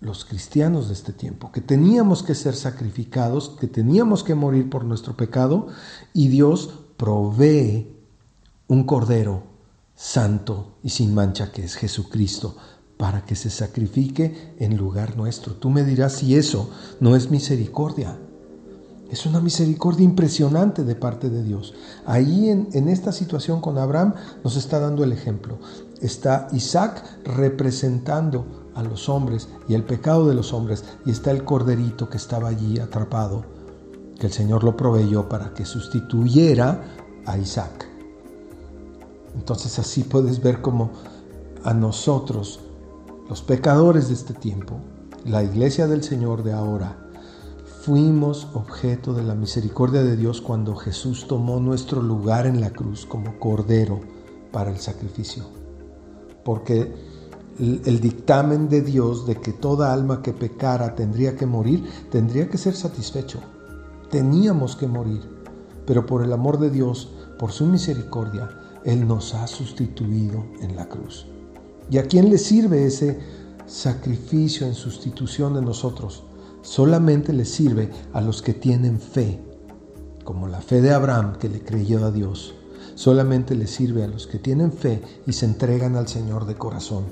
los 0.01 0.25
cristianos 0.25 0.89
de 0.89 0.95
este 0.95 1.13
tiempo, 1.13 1.53
que 1.53 1.61
teníamos 1.61 2.25
que 2.25 2.35
ser 2.35 2.57
sacrificados, 2.57 3.51
que 3.61 3.69
teníamos 3.69 4.25
que 4.25 4.35
morir 4.35 4.69
por 4.69 4.85
nuestro 4.85 5.17
pecado, 5.17 5.69
y 6.13 6.29
Dios 6.29 6.81
provee 6.97 7.97
un 8.67 8.85
cordero 8.85 9.45
santo 9.95 10.75
y 10.83 10.91
sin 10.91 11.15
mancha 11.15 11.53
que 11.53 11.63
es 11.63 11.77
Jesucristo, 11.77 12.57
para 12.97 13.25
que 13.25 13.35
se 13.35 13.51
sacrifique 13.51 14.55
en 14.59 14.77
lugar 14.77 15.17
nuestro. 15.17 15.55
Tú 15.55 15.71
me 15.71 15.85
dirás 15.85 16.13
si 16.15 16.37
eso 16.37 16.71
no 17.01 17.17
es 17.17 17.31
misericordia. 17.31 18.19
Es 19.11 19.27
una 19.27 19.41
misericordia 19.41 20.05
impresionante 20.05 20.85
de 20.85 20.95
parte 20.95 21.29
de 21.29 21.43
Dios. 21.43 21.75
Ahí 22.07 22.49
en, 22.51 22.69
en, 22.73 22.89
esta 22.89 23.13
situación 23.13 23.61
con 23.61 23.79
Abraham 23.79 24.15
nos 24.43 24.57
está 24.57 24.81
dando 24.81 25.05
el 25.05 25.13
ejemplo. 25.13 25.59
Está 26.01 26.49
Isaac 26.53 27.03
representando 27.25 28.71
a 28.75 28.83
los 28.83 29.09
hombres 29.09 29.49
y 29.69 29.75
el 29.75 29.85
pecado 29.85 30.29
de 30.29 30.35
los 30.35 30.53
hombres 30.53 30.85
y 31.07 31.11
está 31.11 31.31
el 31.31 31.45
corderito 31.45 32.09
que 32.09 32.17
estaba 32.17 32.49
allí 32.49 32.79
atrapado, 32.79 33.45
que 34.19 34.27
el 34.27 34.33
Señor 34.33 34.65
lo 34.65 34.77
proveyó 34.77 35.29
para 35.29 35.55
que 35.55 35.65
sustituyera 35.65 36.83
a 37.27 37.39
Isaac. 37.39 37.89
Entonces 39.35 39.79
así 39.79 40.05
puedes 40.05 40.43
ver 40.43 40.61
como 40.61 40.91
a 41.65 41.73
nosotros, 41.73 42.61
los 43.29 43.43
pecadores 43.43 44.09
de 44.09 44.15
este 44.15 44.35
tiempo, 44.35 44.81
la 45.25 45.43
iglesia 45.43 45.87
del 45.87 46.03
Señor 46.03 46.43
de 46.43 46.53
ahora, 46.53 46.99
fuimos 47.81 48.49
objeto 48.53 49.15
de 49.15 49.23
la 49.23 49.35
misericordia 49.35 50.03
de 50.03 50.17
Dios 50.17 50.43
cuando 50.43 50.77
Jesús 50.77 51.27
tomó 51.27 51.59
nuestro 51.59 52.03
lugar 52.03 52.47
en 52.47 52.61
la 52.61 52.71
cruz 52.71 53.07
como 53.07 53.39
cordero 53.39 54.01
para 54.53 54.71
el 54.71 54.79
sacrificio. 54.79 55.45
Porque 56.45 56.95
el, 57.59 58.01
dictamen 58.01 58.69
de 58.69 58.83
Dios 58.83 59.27
de 59.27 59.37
que 59.37 59.53
toda 59.53 59.95
alma 59.95 60.21
que 60.21 60.35
pecara 60.35 60.95
tendría 60.95 61.35
que 61.35 61.47
morir, 61.47 61.89
tendría 62.11 62.49
que 62.49 62.59
ser 62.59 62.75
satisfecho. 62.75 63.41
Teníamos 64.11 64.77
que 64.77 64.87
morir, 64.87 65.23
pero 65.87 66.05
por 66.05 66.23
el 66.23 66.33
amor 66.33 66.59
de 66.59 66.69
Dios, 66.69 67.11
por 67.39 67.53
su 67.53 67.65
misericordia, 67.65 68.51
Él 68.85 69.09
nos 69.09 69.33
ha 69.33 69.47
sustituido 69.47 70.45
en 70.61 70.77
la 70.77 70.89
cruz. 70.91 71.27
¿Y 71.91 71.99
a 71.99 72.05
quién 72.05 72.31
le 72.31 72.39
sirve 72.39 72.87
ese 72.87 73.19
sacrificio 73.67 74.67
en 74.67 74.75
sustitución 74.75 75.55
de 75.55 75.63
nosotros? 75.63 76.25
solamente 76.65 77.33
le 77.35 77.45
sirve 77.45 77.91
a 78.13 78.21
los 78.21 78.43
que 78.43 78.55
tienen 78.55 78.99
fe, 78.99 79.39
como 80.25 80.49
la 80.49 80.63
fe 80.63 80.81
de 80.81 80.93
Abraham 80.93 81.37
que 81.39 81.49
le 81.49 81.63
creyó 81.63 82.05
a 82.05 82.11
Dios. 82.11 82.55
Solamente 82.95 83.55
le 83.55 83.67
sirve 83.67 84.03
a 84.03 84.09
los 84.09 84.27
que 84.27 84.39
tienen 84.39 84.73
fe 84.73 85.03
y 85.27 85.33
se 85.33 85.47
entregan 85.47 85.95
al 85.95 86.09
Señor 86.09 86.47
de 86.47 86.55
corazón, 86.55 87.05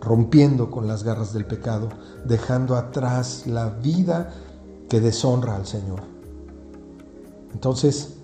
rompiendo 0.00 0.70
con 0.70 0.86
las 0.86 1.02
garras 1.02 1.32
del 1.32 1.46
pecado, 1.46 1.88
dejando 2.26 2.76
atrás 2.76 3.46
la 3.46 3.70
vida 3.70 4.34
que 4.88 5.00
deshonra 5.00 5.56
al 5.56 5.66
Señor. 5.66 6.02
Entonces, 7.54 8.16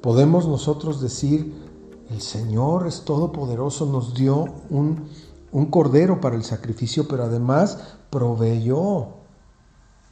podemos 0.00 0.48
nosotros 0.48 1.00
decir, 1.00 1.54
el 2.10 2.20
Señor 2.20 2.86
es 2.86 3.02
todopoderoso, 3.02 3.86
nos 3.86 4.14
dio 4.14 4.44
un, 4.70 5.08
un 5.52 5.66
cordero 5.66 6.20
para 6.20 6.36
el 6.36 6.44
sacrificio, 6.44 7.08
pero 7.08 7.24
además 7.24 7.78
proveyó 8.10 9.08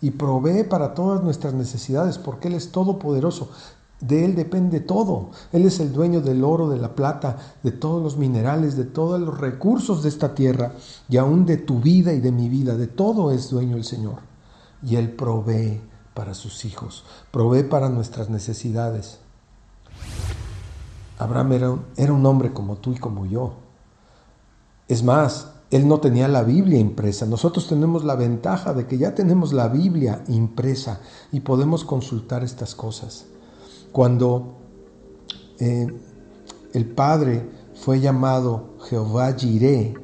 y 0.01 0.11
provee 0.11 0.65
para 0.65 0.95
todas 0.95 1.23
nuestras 1.23 1.55
necesidades 1.55 2.19
porque 2.19 2.49
Él 2.49 2.55
es 2.55 2.73
todopoderoso. 2.73 3.51
De 4.01 4.25
Él 4.25 4.35
depende 4.35 4.81
todo. 4.81 5.31
Él 5.53 5.65
es 5.65 5.79
el 5.79 5.93
dueño 5.93 6.21
del 6.21 6.43
oro, 6.43 6.69
de 6.69 6.79
la 6.79 6.97
plata, 6.97 7.37
de 7.63 7.71
todos 7.71 8.03
los 8.03 8.17
minerales, 8.17 8.77
de 8.77 8.85
todos 8.85 9.21
los 9.21 9.39
recursos 9.39 10.03
de 10.03 10.09
esta 10.09 10.35
tierra 10.35 10.75
y 11.09 11.19
aún 11.19 11.47
de 11.47 11.57
tu 11.57 11.81
vida 11.81 12.13
y 12.13 12.21
de 12.21 12.33
mi 12.33 12.49
vida. 12.49 12.77
De 12.77 12.89
todo 12.89 13.31
es 13.31 13.49
dueño 13.49 13.77
el 13.77 13.85
Señor. 13.85 14.19
Y 14.83 14.97
Él 14.97 15.13
provee 15.13 15.81
para 16.15 16.35
sus 16.35 16.65
hijos, 16.65 17.05
provee 17.31 17.63
para 17.63 17.89
nuestras 17.89 18.29
necesidades. 18.29 19.22
Abraham 21.23 21.53
era 21.53 21.71
un, 21.71 21.85
era 21.97 22.13
un 22.13 22.25
hombre 22.27 22.53
como 22.53 22.77
tú 22.77 22.93
y 22.93 22.99
como 22.99 23.27
yo. 23.27 23.55
Es 24.89 25.03
más, 25.03 25.53
él 25.71 25.89
no 25.89 26.01
tenía 26.01 26.29
la 26.29 26.43
Biblia 26.43 26.79
impresa. 26.79 27.25
Nosotros 27.25 27.67
tenemos 27.67 28.05
la 28.05 28.15
ventaja 28.15 28.75
de 28.75 28.87
que 28.87 28.99
ya 28.99 29.15
tenemos 29.15 29.55
la 29.55 29.69
Biblia 29.69 30.23
impresa 30.29 31.01
y 31.33 31.41
podemos 31.41 31.85
consultar 31.85 32.45
estas 32.45 32.75
cosas. 32.75 33.25
Cuando 33.91 34.55
eh, 35.59 35.87
el 36.75 36.87
Padre 36.87 37.49
fue 37.75 38.01
llamado 38.01 38.75
Jehová 38.89 39.33
Jireh, 39.33 39.95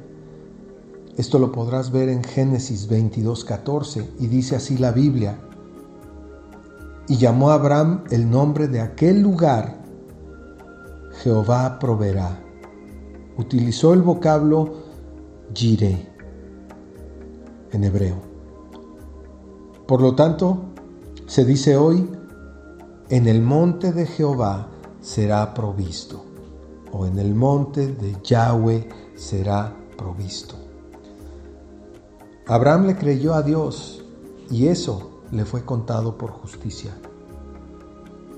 esto 1.17 1.37
lo 1.37 1.51
podrás 1.51 1.91
ver 1.91 2.09
en 2.09 2.23
Génesis 2.23 2.87
22, 2.87 3.45
14, 3.45 4.09
y 4.19 4.27
dice 4.27 4.55
así 4.55 4.77
la 4.77 4.91
Biblia. 4.91 5.37
Y 7.07 7.17
llamó 7.17 7.51
a 7.51 7.55
Abraham 7.55 8.05
el 8.09 8.29
nombre 8.29 8.67
de 8.67 8.81
aquel 8.81 9.21
lugar, 9.21 9.83
Jehová 11.23 11.79
proveerá. 11.79 12.39
Utilizó 13.37 13.93
el 13.93 14.01
vocablo 14.01 14.73
Jireh 15.53 16.07
en 17.71 17.83
hebreo. 17.83 18.15
Por 19.85 20.01
lo 20.01 20.15
tanto, 20.15 20.57
se 21.25 21.43
dice 21.43 21.75
hoy, 21.75 22.09
en 23.09 23.27
el 23.27 23.41
monte 23.41 23.91
de 23.91 24.05
Jehová 24.05 24.67
será 25.01 25.53
provisto, 25.53 26.23
o 26.91 27.05
en 27.05 27.19
el 27.19 27.35
monte 27.35 27.87
de 27.87 28.15
Yahweh 28.23 28.87
será 29.15 29.75
provisto. 29.97 30.55
Abraham 32.47 32.87
le 32.87 32.95
creyó 32.95 33.33
a 33.33 33.41
Dios 33.41 34.03
y 34.49 34.67
eso 34.67 35.21
le 35.31 35.43
fue 35.45 35.65
contado 35.65 36.17
por 36.17 36.31
justicia. 36.31 36.95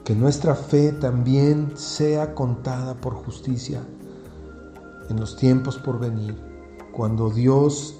Que 0.03 0.15
nuestra 0.15 0.55
fe 0.55 0.91
también 0.91 1.74
sea 1.75 2.34
contada 2.34 2.96
por 2.96 3.13
justicia 3.13 3.81
en 5.10 5.20
los 5.20 5.36
tiempos 5.36 5.77
por 5.77 6.00
venir 6.00 6.36
cuando 6.91 7.29
Dios 7.29 7.96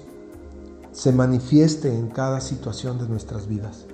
se 0.92 1.12
manifieste 1.12 1.94
en 1.94 2.08
cada 2.08 2.40
situación 2.40 2.98
de 2.98 3.08
nuestras 3.08 3.46
vidas. 3.46 3.86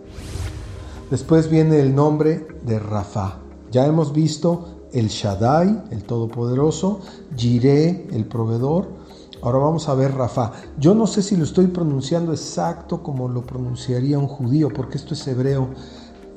Después 1.10 1.48
viene 1.48 1.80
el 1.80 1.94
nombre 1.94 2.46
de 2.64 2.78
Rafa. 2.78 3.38
Ya 3.70 3.86
hemos 3.86 4.12
visto 4.12 4.78
el 4.92 5.08
Shaddai, 5.08 5.84
el 5.90 6.04
Todopoderoso, 6.04 7.00
Jireh, 7.36 8.08
el 8.12 8.26
proveedor. 8.26 8.88
Ahora 9.40 9.58
vamos 9.58 9.88
a 9.88 9.94
ver 9.94 10.14
Rafa. 10.14 10.52
Yo 10.78 10.94
no 10.94 11.06
sé 11.06 11.22
si 11.22 11.36
lo 11.36 11.44
estoy 11.44 11.68
pronunciando 11.68 12.32
exacto 12.32 13.02
como 13.02 13.28
lo 13.28 13.42
pronunciaría 13.42 14.18
un 14.18 14.26
judío, 14.26 14.68
porque 14.68 14.98
esto 14.98 15.14
es 15.14 15.26
hebreo. 15.28 15.68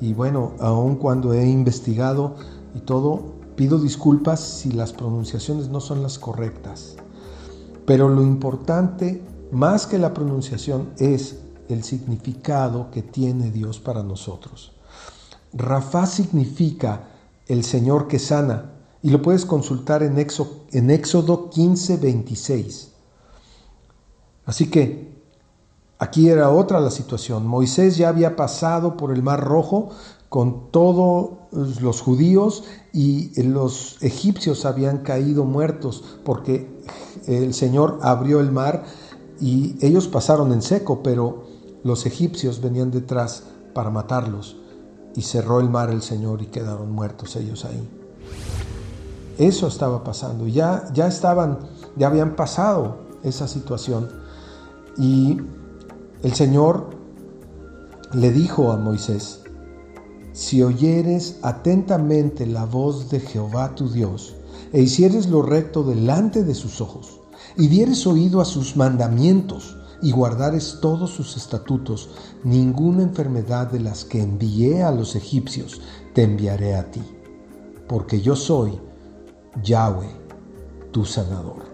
Y 0.02 0.14
bueno, 0.14 0.54
aun 0.58 0.96
cuando 0.96 1.32
he 1.32 1.48
investigado 1.48 2.34
y 2.74 2.80
todo, 2.80 3.22
pido 3.54 3.78
disculpas 3.78 4.40
si 4.40 4.72
las 4.72 4.92
pronunciaciones 4.92 5.68
no 5.68 5.78
son 5.78 6.02
las 6.02 6.18
correctas. 6.18 6.96
Pero 7.86 8.08
lo 8.08 8.20
importante, 8.20 9.22
más 9.52 9.86
que 9.86 9.98
la 9.98 10.12
pronunciación, 10.12 10.88
es 10.98 11.38
el 11.68 11.84
significado 11.84 12.90
que 12.90 13.02
tiene 13.02 13.52
Dios 13.52 13.78
para 13.78 14.02
nosotros. 14.02 14.72
Rafa 15.52 16.06
significa 16.06 17.04
el 17.46 17.62
Señor 17.62 18.08
que 18.08 18.18
sana. 18.18 18.72
Y 19.04 19.10
lo 19.10 19.22
puedes 19.22 19.46
consultar 19.46 20.02
en 20.02 20.18
Éxodo, 20.18 20.64
en 20.72 20.90
Éxodo 20.90 21.48
15, 21.48 21.98
26. 21.98 22.90
Así 24.46 24.68
que 24.68 25.11
aquí 26.02 26.28
era 26.28 26.50
otra 26.50 26.80
la 26.80 26.90
situación. 26.90 27.46
Moisés 27.46 27.96
ya 27.96 28.08
había 28.08 28.34
pasado 28.34 28.96
por 28.96 29.12
el 29.12 29.22
Mar 29.22 29.40
Rojo 29.40 29.90
con 30.28 30.72
todos 30.72 31.30
los 31.52 32.00
judíos 32.00 32.64
y 32.92 33.40
los 33.40 34.02
egipcios 34.02 34.64
habían 34.64 34.98
caído 34.98 35.44
muertos 35.44 36.02
porque 36.24 36.82
el 37.28 37.54
Señor 37.54 38.00
abrió 38.02 38.40
el 38.40 38.50
mar 38.50 38.84
y 39.40 39.76
ellos 39.80 40.08
pasaron 40.08 40.52
en 40.52 40.62
seco, 40.62 41.04
pero 41.04 41.44
los 41.84 42.04
egipcios 42.04 42.60
venían 42.60 42.90
detrás 42.90 43.44
para 43.72 43.90
matarlos 43.90 44.56
y 45.14 45.22
cerró 45.22 45.60
el 45.60 45.70
mar 45.70 45.90
el 45.90 46.02
Señor 46.02 46.42
y 46.42 46.46
quedaron 46.46 46.90
muertos 46.90 47.36
ellos 47.36 47.64
ahí. 47.64 47.88
Eso 49.38 49.68
estaba 49.68 50.02
pasando, 50.02 50.48
ya, 50.48 50.84
ya 50.92 51.06
estaban, 51.06 51.60
ya 51.96 52.08
habían 52.08 52.34
pasado 52.34 52.96
esa 53.22 53.46
situación 53.46 54.08
y 54.98 55.38
el 56.22 56.34
Señor 56.34 56.90
le 58.12 58.30
dijo 58.30 58.70
a 58.70 58.76
Moisés, 58.76 59.40
si 60.32 60.62
oyeres 60.62 61.38
atentamente 61.42 62.46
la 62.46 62.64
voz 62.64 63.10
de 63.10 63.18
Jehová 63.18 63.74
tu 63.74 63.90
Dios, 63.90 64.34
e 64.72 64.80
hicieres 64.80 65.28
lo 65.28 65.42
recto 65.42 65.82
delante 65.82 66.44
de 66.44 66.54
sus 66.54 66.80
ojos, 66.80 67.20
y 67.56 67.66
dieres 67.66 68.06
oído 68.06 68.40
a 68.40 68.44
sus 68.44 68.76
mandamientos, 68.76 69.76
y 70.00 70.12
guardares 70.12 70.78
todos 70.80 71.10
sus 71.10 71.36
estatutos, 71.36 72.10
ninguna 72.44 73.02
enfermedad 73.02 73.70
de 73.70 73.80
las 73.80 74.04
que 74.04 74.22
envié 74.22 74.82
a 74.82 74.92
los 74.92 75.16
egipcios 75.16 75.80
te 76.14 76.22
enviaré 76.22 76.76
a 76.76 76.90
ti, 76.90 77.02
porque 77.88 78.20
yo 78.20 78.36
soy 78.36 78.78
Yahweh, 79.62 80.10
tu 80.92 81.04
sanador. 81.04 81.71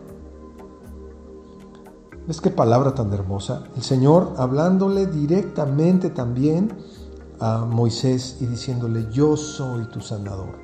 ¿Ves 2.29 2.43
qué 2.43 2.51
palabra 2.51 2.95
tan 2.95 3.11
hermosa? 3.15 3.65
El 3.75 3.83
Señor 3.83 4.35
hablándole 4.37 5.07
directamente 5.07 6.11
también 6.11 6.71
a 7.41 7.65
Moisés 7.65 8.37
y 8.43 8.45
diciéndole, 8.45 9.07
yo 9.11 9.35
soy 9.39 9.87
tu 9.87 10.03
sanador. 10.03 10.59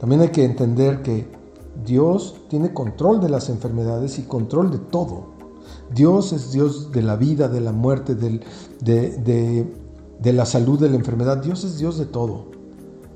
También 0.00 0.22
hay 0.22 0.30
que 0.30 0.44
entender 0.44 1.02
que 1.02 1.30
Dios 1.84 2.34
tiene 2.50 2.74
control 2.74 3.20
de 3.20 3.28
las 3.28 3.48
enfermedades 3.48 4.18
y 4.18 4.22
control 4.22 4.72
de 4.72 4.78
todo. 4.78 5.26
Dios 5.94 6.32
es 6.32 6.50
Dios 6.50 6.90
de 6.90 7.02
la 7.02 7.14
vida, 7.14 7.46
de 7.46 7.60
la 7.60 7.70
muerte, 7.70 8.16
de, 8.16 8.40
de, 8.80 10.32
la 10.32 10.44
salud, 10.44 10.80
de 10.80 10.90
la 10.90 10.96
enfermedad. 10.96 11.36
Dios 11.36 11.62
es 11.62 11.78
Dios 11.78 11.96
de 11.96 12.06
todo. 12.06 12.46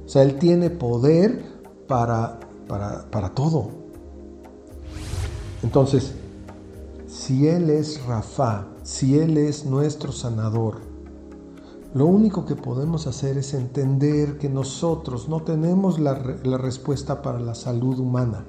O 0.04 0.08
sea, 0.08 0.23
Él 0.23 0.38
tiene 0.38 0.70
poder 0.70 1.42
para, 1.88 2.38
para, 2.68 3.11
para 3.11 3.30
todo. 3.30 3.70
Entonces, 5.64 6.14
si 7.26 7.49
Él 7.49 7.71
es 7.71 8.04
Rafa, 8.04 8.68
si 8.85 9.18
Él 9.18 9.37
es 9.37 9.66
nuestro 9.66 10.12
sanador, 10.12 10.76
lo 11.92 12.06
único 12.06 12.45
que 12.45 12.54
podemos 12.54 13.09
hacer 13.09 13.37
es 13.37 13.52
entender 13.52 14.38
que 14.38 14.49
nosotros 14.49 15.28
no 15.28 15.42
tenemos 15.42 15.99
la, 15.99 16.14
respuesta 16.14 17.23
para 17.23 17.40
la 17.40 17.56
salud 17.56 17.99
humana 17.99 18.45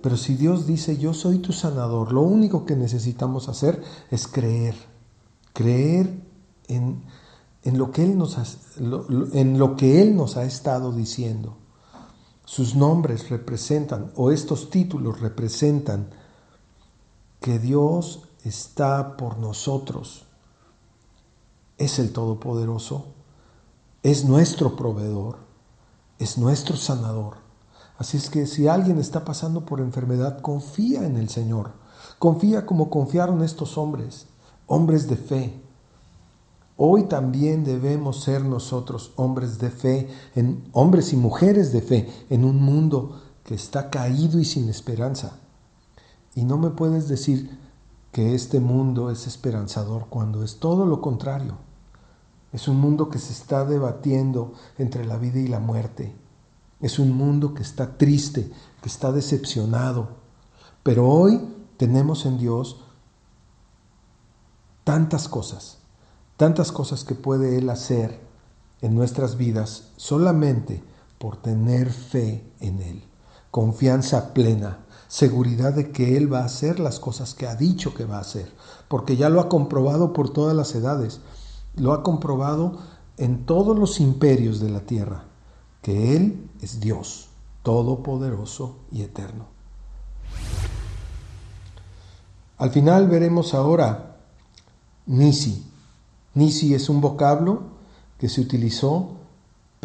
pero 0.00 0.16
si 0.16 0.36
Dios 0.36 0.68
dice, 0.68 0.98
yo 0.98 1.12
soy 1.12 1.38
tu 1.38 1.52
sanador, 1.52 2.12
lo 2.12 2.20
único 2.20 2.64
que 2.64 2.76
necesitamos 2.76 3.48
hacer 3.48 3.82
es 4.08 4.28
creer. 4.28 4.76
Creer 5.52 6.22
en, 6.68 7.02
lo, 7.64 7.90
que 7.90 8.04
Él 8.04 8.16
nos 8.16 8.38
ha, 8.38 8.44
en 9.32 9.58
lo 9.58 9.74
que 9.74 10.00
Él 10.00 10.14
nos 10.14 10.36
ha 10.36 10.44
estado 10.44 10.92
diciendo. 10.92 11.56
Sus 12.44 12.76
nombres 12.76 13.30
representan, 13.30 14.12
o 14.14 14.30
estos 14.30 14.70
títulos 14.70 15.20
representan, 15.20 16.10
que 17.46 17.60
Dios 17.60 18.22
está 18.42 19.16
por 19.16 19.38
nosotros. 19.38 20.24
Es 21.78 22.00
el 22.00 22.12
Todopoderoso, 22.12 23.04
es 24.02 24.24
nuestro 24.24 24.74
proveedor, 24.74 25.36
es 26.18 26.38
nuestro 26.38 26.76
sanador. 26.76 27.34
Así 27.98 28.16
es 28.16 28.30
que 28.30 28.48
si 28.48 28.66
alguien 28.66 28.98
está 28.98 29.24
pasando 29.24 29.64
por 29.64 29.80
enfermedad, 29.80 30.40
confía 30.40 31.06
en 31.06 31.16
el 31.16 31.28
Señor. 31.28 31.70
Confía 32.18 32.66
como 32.66 32.90
confiaron 32.90 33.44
estos 33.44 33.78
hombres, 33.78 34.26
hombres 34.66 35.06
de 35.06 35.16
fe. 35.16 35.62
Hoy 36.76 37.04
también 37.04 37.62
debemos 37.62 38.22
ser 38.22 38.44
nosotros 38.44 39.12
hombres 39.14 39.60
de 39.60 39.70
fe, 39.70 40.08
en, 40.34 40.68
hombres 40.72 41.12
y 41.12 41.16
mujeres 41.16 41.72
de 41.72 41.82
fe, 41.82 42.12
en 42.28 42.44
un 42.44 42.60
mundo 42.60 43.22
que 43.44 43.54
está 43.54 43.88
caído 43.88 44.40
y 44.40 44.44
sin 44.44 44.68
esperanza. 44.68 45.38
Y 46.36 46.44
no 46.44 46.56
me 46.56 46.70
puedes 46.70 47.08
decir 47.08 47.58
que 48.12 48.36
este 48.36 48.60
mundo 48.60 49.10
es 49.10 49.26
esperanzador 49.26 50.06
cuando 50.08 50.44
es 50.44 50.60
todo 50.60 50.86
lo 50.86 51.00
contrario. 51.00 51.56
Es 52.52 52.68
un 52.68 52.76
mundo 52.76 53.10
que 53.10 53.18
se 53.18 53.32
está 53.32 53.64
debatiendo 53.64 54.52
entre 54.78 55.04
la 55.04 55.18
vida 55.18 55.40
y 55.40 55.48
la 55.48 55.58
muerte 55.58 56.14
es 56.80 56.98
un 56.98 57.12
mundo 57.12 57.54
que 57.54 57.62
está 57.62 57.96
triste, 57.96 58.50
que 58.82 58.88
está 58.88 59.12
decepcionado. 59.12 60.08
Pero 60.82 61.08
hoy 61.08 61.40
tenemos 61.76 62.26
en 62.26 62.38
Dios 62.38 62.80
tantas 64.84 65.28
cosas, 65.28 65.78
tantas 66.36 66.72
cosas 66.72 67.04
que 67.04 67.14
puede 67.14 67.58
Él 67.58 67.70
hacer 67.70 68.20
en 68.82 68.94
nuestras 68.94 69.36
vidas 69.36 69.90
solamente 69.96 70.82
por 71.18 71.38
tener 71.38 71.90
fe 71.90 72.44
en 72.60 72.80
Él, 72.80 73.02
confianza 73.50 74.34
plena, 74.34 74.84
seguridad 75.08 75.72
de 75.72 75.90
que 75.92 76.16
Él 76.16 76.32
va 76.32 76.40
a 76.40 76.46
hacer 76.46 76.80
las 76.80 76.98
cosas 76.98 77.34
que 77.34 77.46
ha 77.46 77.54
dicho 77.54 77.94
que 77.94 78.04
va 78.04 78.18
a 78.18 78.22
hacer, 78.22 78.52
porque 78.88 79.16
ya 79.16 79.28
lo 79.28 79.40
ha 79.40 79.48
comprobado 79.48 80.12
por 80.12 80.30
todas 80.30 80.56
las 80.56 80.74
edades, 80.74 81.20
lo 81.76 81.92
ha 81.92 82.02
comprobado 82.02 82.78
en 83.16 83.46
todos 83.46 83.78
los 83.78 84.00
imperios 84.00 84.60
de 84.60 84.70
la 84.70 84.80
tierra 84.80 85.24
que 85.82 86.16
Él 86.16 86.50
es 86.60 86.80
Dios, 86.80 87.28
todopoderoso 87.62 88.76
y 88.90 89.02
eterno. 89.02 89.46
Al 92.58 92.70
final 92.70 93.06
veremos 93.06 93.54
ahora 93.54 94.16
Nisi. 95.06 95.64
Nisi 96.34 96.74
es 96.74 96.88
un 96.88 97.00
vocablo 97.00 97.62
que 98.18 98.28
se 98.28 98.40
utilizó 98.40 99.15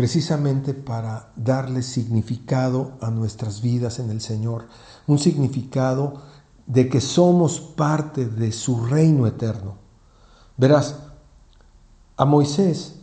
precisamente 0.02 0.74
para 0.74 1.32
darle 1.36 1.84
significado 1.84 2.94
a 3.02 3.12
nuestras 3.12 3.62
vidas 3.62 4.00
en 4.00 4.10
el 4.10 4.20
Señor, 4.20 4.66
un 5.06 5.20
significado 5.20 6.24
de 6.66 6.90
que 6.90 7.00
somos 7.00 7.60
parte 7.60 8.26
de 8.26 8.52
su 8.52 8.84
reino 8.84 9.28
eterno. 9.28 9.76
Verás, 10.58 10.96
a 12.18 12.26
Moisés 12.26 12.96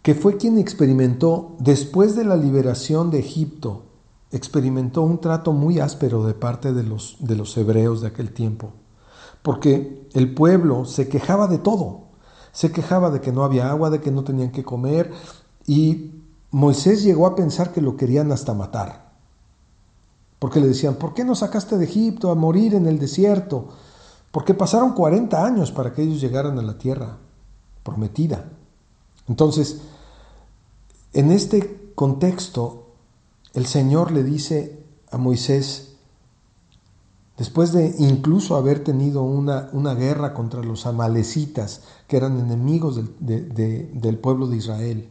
que 0.00 0.14
fue 0.14 0.38
quien 0.38 0.56
experimentó, 0.56 1.56
después 1.58 2.16
de 2.16 2.24
la 2.24 2.36
liberación 2.36 3.10
de 3.10 3.18
Egipto, 3.18 3.82
experimentó 4.30 5.02
un 5.02 5.20
trato 5.20 5.52
muy 5.52 5.78
áspero 5.78 6.24
de 6.24 6.32
parte 6.32 6.72
de 6.72 6.84
los, 6.84 7.18
de 7.20 7.36
los 7.36 7.54
hebreos 7.58 8.00
de 8.00 8.06
aquel 8.06 8.32
tiempo, 8.32 8.70
porque 9.42 10.08
el 10.14 10.32
pueblo 10.32 10.86
se 10.86 11.10
quejaba 11.10 11.48
de 11.48 11.58
todo, 11.58 12.11
se 12.52 12.70
quejaba 12.70 13.10
de 13.10 13.20
que 13.20 13.32
no 13.32 13.44
había 13.44 13.70
agua, 13.70 13.90
de 13.90 14.00
que 14.00 14.10
no 14.10 14.24
tenían 14.24 14.52
que 14.52 14.62
comer, 14.62 15.10
y 15.66 16.12
Moisés 16.50 17.02
llegó 17.02 17.26
a 17.26 17.34
pensar 17.34 17.72
que 17.72 17.80
lo 17.80 17.96
querían 17.96 18.30
hasta 18.30 18.54
matar, 18.54 19.12
porque 20.38 20.60
le 20.60 20.68
decían, 20.68 20.96
¿por 20.96 21.14
qué 21.14 21.24
nos 21.24 21.38
sacaste 21.38 21.78
de 21.78 21.84
Egipto 21.84 22.30
a 22.30 22.34
morir 22.34 22.74
en 22.74 22.86
el 22.86 22.98
desierto? 22.98 23.68
Porque 24.30 24.54
pasaron 24.54 24.92
40 24.92 25.44
años 25.44 25.72
para 25.72 25.92
que 25.92 26.02
ellos 26.02 26.20
llegaran 26.20 26.58
a 26.58 26.62
la 26.62 26.78
tierra 26.78 27.18
prometida. 27.82 28.48
Entonces, 29.28 29.82
en 31.12 31.30
este 31.30 31.92
contexto, 31.94 32.92
el 33.54 33.66
Señor 33.66 34.10
le 34.12 34.22
dice 34.22 34.84
a 35.10 35.18
Moisés, 35.18 35.91
después 37.38 37.72
de 37.72 37.94
incluso 37.98 38.56
haber 38.56 38.84
tenido 38.84 39.22
una, 39.22 39.68
una 39.72 39.94
guerra 39.94 40.34
contra 40.34 40.62
los 40.62 40.86
amalecitas, 40.86 41.82
que 42.06 42.16
eran 42.16 42.38
enemigos 42.38 43.00
del, 43.20 44.18
pueblo 44.18 44.46
de 44.46 44.56
Israel, 44.56 45.08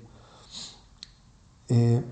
eh, 1.69 2.03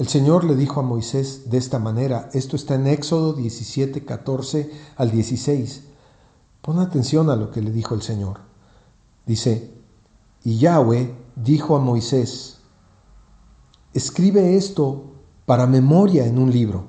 el 0.00 0.08
Señor 0.08 0.44
le 0.44 0.56
dijo 0.56 0.80
a 0.80 0.82
Moisés 0.82 1.50
de 1.50 1.58
esta 1.58 1.78
manera, 1.78 2.30
esto 2.32 2.56
está 2.56 2.74
en 2.74 2.86
Éxodo 2.86 3.34
17, 3.34 4.04
14 4.06 4.70
al 4.96 5.10
16. 5.10 5.82
Pon 6.62 6.78
atención 6.78 7.28
a 7.28 7.36
lo 7.36 7.50
que 7.50 7.60
le 7.60 7.70
dijo 7.70 7.94
el 7.94 8.00
Señor. 8.00 8.40
Dice, 9.26 9.74
y 10.42 10.56
Yahweh 10.56 11.14
dijo 11.36 11.76
a 11.76 11.80
Moisés, 11.80 12.60
escribe 13.92 14.56
esto 14.56 15.04
para 15.44 15.66
memoria 15.66 16.26
en 16.26 16.38
un 16.38 16.50
libro, 16.50 16.86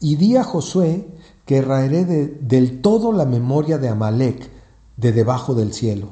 y 0.00 0.16
di 0.16 0.36
a 0.36 0.44
Josué 0.44 1.08
que 1.44 1.62
raeré 1.62 2.04
del 2.04 2.80
todo 2.82 3.12
la 3.12 3.24
memoria 3.24 3.78
de 3.78 3.88
Amalek 3.88 4.50
de 4.96 5.12
debajo 5.12 5.54
del 5.54 5.72
cielo. 5.72 6.10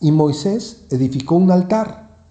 Y 0.00 0.12
Moisés 0.12 0.86
edificó 0.90 1.34
un 1.34 1.50
altar 1.50 2.26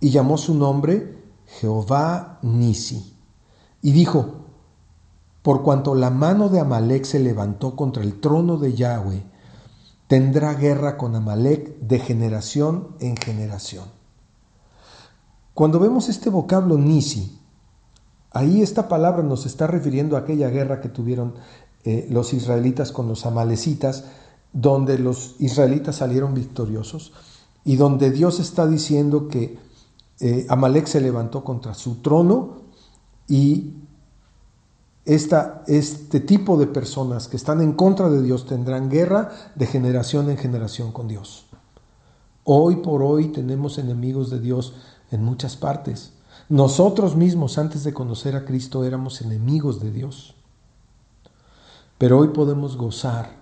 y 0.00 0.10
llamó 0.10 0.38
su 0.38 0.54
nombre 0.54 1.22
Jehová 1.46 2.38
Nisi. 2.42 3.16
Y 3.82 3.92
dijo, 3.92 4.42
por 5.42 5.62
cuanto 5.62 5.94
la 5.94 6.10
mano 6.10 6.48
de 6.48 6.60
Amalek 6.60 7.04
se 7.04 7.18
levantó 7.18 7.74
contra 7.74 8.02
el 8.02 8.20
trono 8.20 8.56
de 8.56 8.74
Yahweh, 8.74 9.24
tendrá 10.06 10.54
guerra 10.54 10.96
con 10.96 11.16
Amalek 11.16 11.80
de 11.80 11.98
generación 11.98 12.96
en 13.00 13.16
generación. 13.16 13.84
Cuando 15.54 15.80
vemos 15.80 16.08
este 16.08 16.30
vocablo 16.30 16.78
Nisi, 16.78 17.41
ahí 18.32 18.62
esta 18.62 18.88
palabra 18.88 19.22
nos 19.22 19.46
está 19.46 19.66
refiriendo 19.66 20.16
a 20.16 20.20
aquella 20.20 20.48
guerra 20.50 20.80
que 20.80 20.88
tuvieron 20.88 21.34
eh, 21.84 22.06
los 22.10 22.32
israelitas 22.32 22.92
con 22.92 23.08
los 23.08 23.26
amalecitas, 23.26 24.04
donde 24.52 24.98
los 24.98 25.36
israelitas 25.38 25.96
salieron 25.96 26.34
victoriosos 26.34 27.12
y 27.64 27.76
donde 27.76 28.10
Dios 28.10 28.40
está 28.40 28.66
diciendo 28.66 29.28
que 29.28 29.58
eh, 30.20 30.46
Amalek 30.48 30.86
se 30.86 31.00
levantó 31.00 31.42
contra 31.42 31.74
su 31.74 31.96
trono 31.96 32.62
y 33.28 33.72
esta, 35.04 35.64
este 35.66 36.20
tipo 36.20 36.56
de 36.56 36.68
personas 36.68 37.26
que 37.26 37.36
están 37.36 37.60
en 37.60 37.72
contra 37.72 38.08
de 38.08 38.22
Dios 38.22 38.46
tendrán 38.46 38.88
guerra 38.88 39.32
de 39.56 39.66
generación 39.66 40.30
en 40.30 40.36
generación 40.36 40.92
con 40.92 41.08
Dios. 41.08 41.46
Hoy 42.44 42.76
por 42.76 43.02
hoy 43.02 43.28
tenemos 43.28 43.78
enemigos 43.78 44.30
de 44.30 44.38
Dios 44.38 44.74
en 45.10 45.24
muchas 45.24 45.56
partes. 45.56 46.11
Nosotros 46.48 47.16
mismos 47.16 47.58
antes 47.58 47.84
de 47.84 47.94
conocer 47.94 48.36
a 48.36 48.44
Cristo 48.44 48.84
éramos 48.84 49.20
enemigos 49.22 49.80
de 49.80 49.90
Dios. 49.90 50.34
Pero 51.98 52.18
hoy 52.18 52.28
podemos 52.28 52.76
gozar 52.76 53.36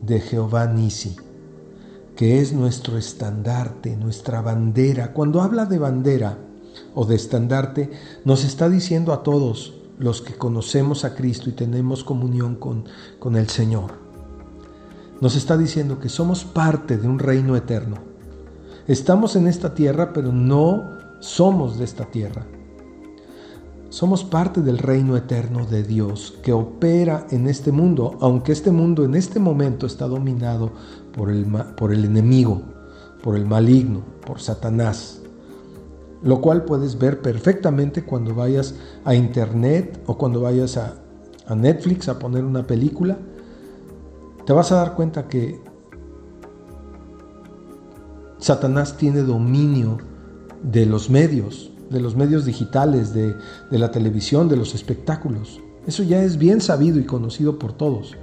de 0.00 0.20
Jehová 0.20 0.66
Nisi, 0.66 1.16
que 2.16 2.40
es 2.40 2.52
nuestro 2.52 2.96
estandarte, 2.96 3.96
nuestra 3.96 4.40
bandera. 4.40 5.12
Cuando 5.12 5.42
habla 5.42 5.66
de 5.66 5.78
bandera 5.78 6.38
o 6.94 7.04
de 7.04 7.16
estandarte, 7.16 7.90
nos 8.24 8.44
está 8.44 8.68
diciendo 8.68 9.12
a 9.12 9.22
todos 9.22 9.74
los 9.98 10.22
que 10.22 10.34
conocemos 10.34 11.04
a 11.04 11.14
Cristo 11.14 11.50
y 11.50 11.52
tenemos 11.52 12.04
comunión 12.04 12.56
con, 12.56 12.84
con 13.18 13.36
el 13.36 13.48
Señor. 13.48 13.92
Nos 15.20 15.36
está 15.36 15.56
diciendo 15.56 15.98
que 15.98 16.08
somos 16.08 16.44
parte 16.44 16.96
de 16.96 17.08
un 17.08 17.18
reino 17.18 17.56
eterno. 17.56 17.96
Estamos 18.86 19.36
en 19.36 19.48
esta 19.48 19.74
tierra, 19.74 20.12
pero 20.12 20.32
no 20.32 20.97
somos 21.20 21.78
de 21.78 21.84
esta 21.84 22.04
tierra. 22.04 22.46
Somos 23.90 24.22
parte 24.22 24.60
del 24.60 24.78
reino 24.78 25.16
eterno 25.16 25.64
de 25.64 25.82
Dios 25.82 26.38
que 26.42 26.52
opera 26.52 27.26
en 27.30 27.48
este 27.48 27.72
mundo, 27.72 28.18
aunque 28.20 28.52
este 28.52 28.70
mundo 28.70 29.04
en 29.04 29.14
este 29.14 29.40
momento 29.40 29.86
está 29.86 30.06
dominado 30.06 30.72
por 31.12 31.30
el, 31.30 31.46
por 31.76 31.92
el 31.92 32.04
enemigo, 32.04 32.62
por 33.22 33.34
el 33.34 33.46
maligno, 33.46 34.02
por 34.26 34.40
Satanás. 34.40 35.22
Lo 36.22 36.40
cual 36.40 36.64
puedes 36.64 36.98
ver 36.98 37.22
perfectamente 37.22 38.04
cuando 38.04 38.34
vayas 38.34 38.74
a 39.04 39.14
internet 39.14 40.02
o 40.06 40.18
cuando 40.18 40.42
vayas 40.42 40.76
a, 40.76 40.96
a 41.46 41.54
Netflix 41.54 42.08
a 42.08 42.18
poner 42.18 42.44
una 42.44 42.66
película. 42.66 43.16
Te 44.44 44.52
vas 44.52 44.70
a 44.70 44.76
dar 44.76 44.94
cuenta 44.94 45.28
que 45.28 45.62
Satanás 48.38 48.96
tiene 48.96 49.22
dominio 49.22 49.98
de 50.62 50.86
los 50.86 51.10
medios, 51.10 51.70
de 51.90 52.00
los 52.00 52.16
medios 52.16 52.44
digitales, 52.44 53.14
de, 53.14 53.34
la 53.70 53.90
televisión, 53.90 54.48
de 54.48 54.56
los 54.56 54.74
espectáculos. 54.74 55.60
Eso 55.86 56.02
ya 56.02 56.22
es 56.22 56.36
bien 56.38 56.60
sabido 56.60 56.98
y 56.98 57.04
conocido 57.04 57.58
por 57.58 57.72
todos. 57.72 58.14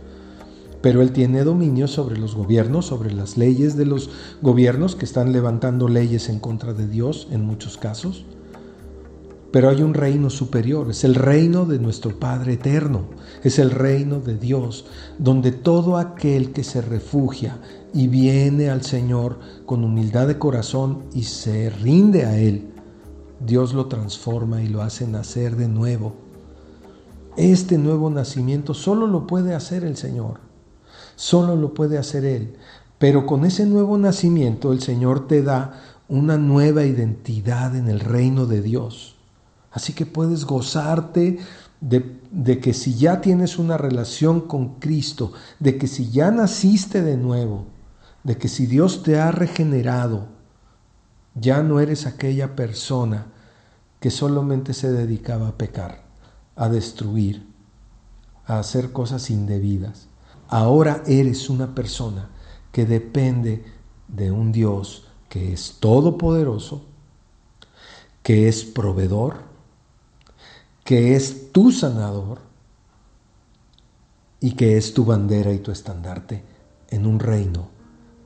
Pero 0.82 1.02
él 1.02 1.12
tiene 1.12 1.44
dominio 1.44 1.88
sobre 1.88 2.18
los 2.18 2.36
gobiernos, 2.36 2.86
sobre 2.86 3.12
las 3.12 3.38
leyes 3.38 3.76
de 3.76 3.86
los 3.86 4.10
gobiernos 4.42 4.96
que 4.96 5.06
están 5.06 5.32
levantando 5.32 5.88
leyes 5.88 6.30
en 6.30 6.40
contra 6.40 6.74
de 6.74 6.88
Dios 6.88 7.28
en 7.32 7.44
muchos 7.44 7.78
casos. 7.78 8.26
Pero 9.56 9.70
hay 9.70 9.82
un 9.84 9.94
reino 9.94 10.30
superior, 10.30 10.90
es 10.90 11.06
el 11.06 11.16
reino 11.16 11.66
de 11.66 11.80
nuestro 11.80 12.20
Padre 12.20 12.56
eterno, 12.56 13.06
es 13.42 13.58
el 13.58 13.72
reino 13.72 14.20
de 14.20 14.38
Dios, 14.38 14.86
donde 15.18 15.54
todo 15.54 15.98
aquel 15.98 16.52
que 16.52 16.66
se 16.66 16.82
refugia 16.82 17.58
y 17.94 18.10
viene 18.10 18.70
al 18.70 18.82
Señor 18.82 19.40
con 19.66 19.86
humildad 19.86 20.28
de 20.28 20.38
corazón 20.38 21.04
y 21.14 21.24
se 21.24 21.70
rinde 21.70 22.26
a 22.26 22.38
Él, 22.38 22.68
Dios 23.40 23.74
lo 23.74 23.86
transforma 23.86 24.62
y 24.62 24.68
lo 24.68 24.82
hace 24.82 25.08
nacer 25.08 25.56
de 25.56 25.70
nuevo. 25.70 26.16
Este 27.38 27.78
nuevo 27.78 28.10
nacimiento 28.10 28.74
solo 28.74 29.08
lo 29.08 29.26
puede 29.26 29.56
hacer 29.56 29.86
el 29.86 29.96
Señor, 29.96 30.42
solo 31.16 31.56
lo 31.56 31.74
puede 31.74 31.98
hacer 31.98 32.26
Él. 32.26 32.58
Pero 33.00 33.26
con 33.26 33.46
ese 33.46 33.66
nuevo 33.66 33.98
nacimiento 33.98 34.74
el 34.74 34.82
Señor 34.82 35.28
te 35.28 35.44
da 35.44 35.82
una 36.10 36.38
nueva 36.38 36.84
identidad 36.84 37.74
en 37.78 37.88
el 37.88 38.02
reino 38.02 38.48
de 38.48 38.62
Dios. 38.62 39.15
Así 39.76 39.92
que 39.92 40.06
puedes 40.06 40.46
gozarte 40.46 41.38
de, 41.82 42.18
de, 42.32 42.60
que 42.62 42.74
si 42.74 42.96
ya 42.96 43.20
tienes 43.20 43.60
una 43.60 43.78
relación 43.78 44.40
con 44.40 44.80
Cristo, 44.80 45.34
de 45.60 45.78
que 45.78 45.88
si 45.88 46.10
ya 46.12 46.32
naciste 46.32 47.02
de 47.02 47.18
nuevo, 47.18 47.66
de 48.24 48.38
que 48.38 48.48
si 48.48 48.68
Dios 48.68 49.04
te 49.04 49.20
ha 49.20 49.32
regenerado, 49.32 50.30
ya 51.34 51.62
no 51.62 51.82
eres 51.82 52.06
aquella 52.06 52.56
persona 52.56 53.28
que 54.00 54.12
solamente 54.12 54.74
se 54.74 54.94
dedicaba 54.94 55.50
a 55.50 55.58
pecar, 55.58 56.06
a 56.56 56.70
destruir, 56.70 57.46
a 58.46 58.60
hacer 58.60 58.94
cosas 58.94 59.30
indebidas. 59.30 60.08
Ahora 60.48 61.04
eres 61.06 61.50
una 61.50 61.76
persona 61.76 62.30
que 62.72 62.86
depende 62.86 63.66
de 64.08 64.32
un 64.32 64.54
Dios 64.54 65.06
que 65.28 65.52
es 65.52 65.80
todopoderoso, 65.82 66.86
que 68.24 68.48
es 68.48 68.64
proveedor, 68.64 69.55
que 70.86 71.16
es 71.16 71.52
tu 71.52 71.72
sanador 71.72 72.38
y 74.40 74.52
que 74.52 74.78
es 74.78 74.94
tu 74.94 75.04
bandera 75.04 75.52
y 75.52 75.58
tu 75.58 75.72
estandarte 75.72 76.44
en 76.90 77.08
un 77.08 77.20
reino 77.20 77.70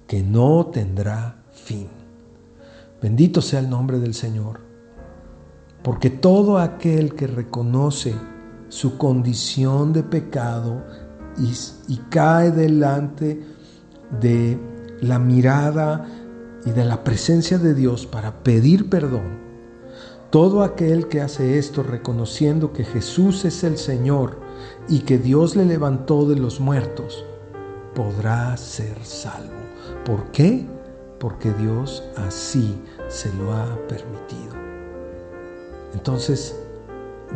que 0.05 0.21
no 0.21 0.65
tendrá 0.65 1.37
fin. 1.53 1.87
Bendito 3.01 3.41
sea 3.41 3.61
el 3.61 3.69
nombre 3.69 3.99
del 3.99 4.13
Señor, 4.13 4.59
porque 5.81 6.09
todo 6.09 6.57
aquel 6.57 7.15
que 7.15 7.27
reconoce 7.27 8.13
su 8.67 8.97
condición 8.97 9.93
de 9.93 10.03
pecado 10.03 10.83
y, 11.37 11.97
cae 12.09 12.51
delante 12.51 13.41
de 14.19 14.59
la 14.99 15.17
mirada 15.17 16.05
y 16.65 16.71
de 16.71 16.83
la 16.83 17.05
presencia 17.05 17.57
de 17.57 17.73
Dios 17.73 18.05
para 18.05 18.43
pedir 18.43 18.89
perdón, 18.89 19.38
todo 20.29 20.63
aquel 20.63 21.07
que 21.07 21.21
hace 21.21 21.57
esto 21.57 21.83
reconociendo 21.83 22.73
que 22.73 22.83
Jesús 22.83 23.45
es 23.45 23.63
el 23.63 23.77
Señor 23.77 24.39
y 24.87 24.99
que 24.99 25.17
Dios 25.17 25.55
le 25.55 25.65
levantó 25.65 26.25
de 26.27 26.35
los 26.35 26.59
muertos, 26.59 27.25
podrá 27.95 28.55
ser 28.57 28.97
salvo. 29.03 29.53
¿Por 30.05 30.31
qué? 30.31 30.65
porque 31.19 31.51
Dios 31.53 32.03
así 32.15 32.81
se 33.09 33.31
lo 33.33 33.53
ha 33.53 33.77
permitido. 33.87 34.55
Entonces, 35.93 36.55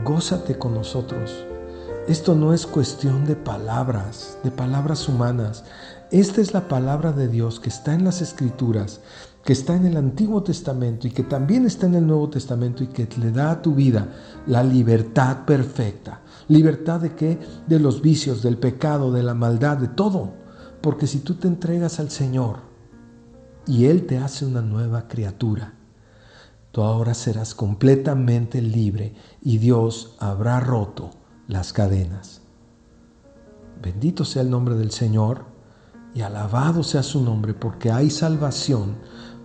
gózate 0.04 0.58
con 0.58 0.74
nosotros. 0.74 1.46
Esto 2.08 2.36
no 2.36 2.54
es 2.54 2.66
cuestión 2.66 3.26
de 3.26 3.36
palabras, 3.36 4.38
de 4.44 4.52
palabras 4.52 5.08
humanas. 5.08 5.64
Esta 6.12 6.42
es 6.42 6.54
la 6.54 6.68
palabra 6.68 7.12
de 7.12 7.28
Dios 7.28 7.60
que 7.60 7.70
está 7.70 7.94
en 7.94 8.04
las 8.04 8.22
Escrituras, 8.22 9.00
que 9.44 9.54
está 9.54 9.76
en 9.76 9.86
el 9.86 9.98
Antiguo 9.98 10.42
Testamento 10.42 11.08
y 11.08 11.12
que 11.12 11.24
también 11.24 11.66
está 11.66 11.86
en 11.86 11.96
el 11.96 12.08
Nuevo 12.08 12.30
Testamento 12.30 12.84
y 12.84 12.88
que 12.88 13.08
le 13.20 13.32
da 13.32 13.52
a 13.52 13.62
tu 13.62 13.76
vida 13.76 14.08
la 14.48 14.64
libertad 14.64 15.46
perfecta. 15.46 16.22
¿Libertad 16.48 17.02
de 17.02 17.16
qué? 17.16 17.40
De 17.68 17.80
los 17.80 18.02
vicios, 18.02 18.42
del 18.42 18.58
pecado, 18.58 19.12
de 19.12 19.24
la 19.24 19.34
maldad, 19.34 19.78
de 19.78 19.90
todo. 19.90 20.34
Porque 20.82 21.08
si 21.08 21.20
tú 21.20 21.36
te 21.36 21.48
entregas 21.48 22.00
al 22.00 22.10
Señor, 22.10 22.74
y 23.66 23.86
Él 23.86 24.06
te 24.06 24.18
hace 24.18 24.46
una 24.46 24.62
nueva 24.62 25.08
criatura. 25.08 25.74
Tú 26.72 26.82
ahora 26.82 27.14
serás 27.14 27.54
completamente 27.54 28.62
libre 28.62 29.16
y 29.42 29.60
Dios 29.60 30.16
habrá 30.20 30.60
roto 30.60 31.12
las 31.48 31.72
cadenas. 31.72 32.42
Bendito 33.82 34.26
sea 34.26 34.42
el 34.42 34.50
nombre 34.50 34.76
del 34.76 34.92
Señor 34.92 35.46
y 36.16 36.22
alabado 36.22 36.84
sea 36.84 37.04
su 37.04 37.24
nombre 37.24 37.54
porque 37.54 37.92
hay 37.92 38.10
salvación 38.10 38.98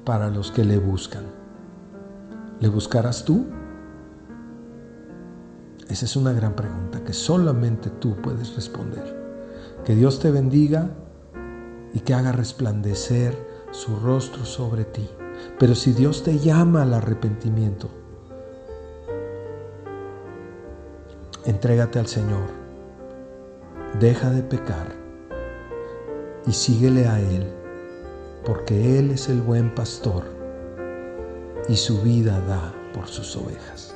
para 0.08 0.30
los 0.30 0.50
que 0.50 0.64
le 0.64 0.78
buscan. 0.78 1.24
¿Le 2.60 2.68
buscarás 2.70 3.26
tú? 3.26 3.44
Esa 5.86 6.06
es 6.06 6.16
una 6.16 6.32
gran 6.32 6.54
pregunta 6.56 7.04
que 7.04 7.12
solamente 7.12 7.90
tú 7.90 8.16
puedes 8.16 8.56
responder. 8.56 9.04
Que 9.84 9.94
Dios 9.94 10.18
te 10.18 10.30
bendiga 10.30 10.88
y 11.92 12.00
que 12.00 12.14
haga 12.14 12.32
resplandecer 12.32 13.36
su 13.70 13.96
rostro 13.96 14.46
sobre 14.46 14.86
ti. 14.86 15.06
Pero 15.58 15.74
si 15.74 15.92
Dios 15.92 16.22
te 16.22 16.38
llama 16.38 16.84
al 16.84 16.94
arrepentimiento, 16.94 17.90
entrégate 21.44 21.98
al 21.98 22.06
Señor, 22.06 22.48
deja 24.00 24.30
de 24.30 24.42
pecar 24.42 24.86
y 26.46 26.52
síguele 26.52 27.06
a 27.06 27.20
Él, 27.20 27.58
porque 28.48 28.98
Él 28.98 29.10
es 29.10 29.28
el 29.28 29.42
buen 29.42 29.74
pastor 29.74 30.24
y 31.68 31.76
su 31.76 32.00
vida 32.00 32.40
da 32.40 32.74
por 32.94 33.06
sus 33.06 33.36
ovejas. 33.36 33.94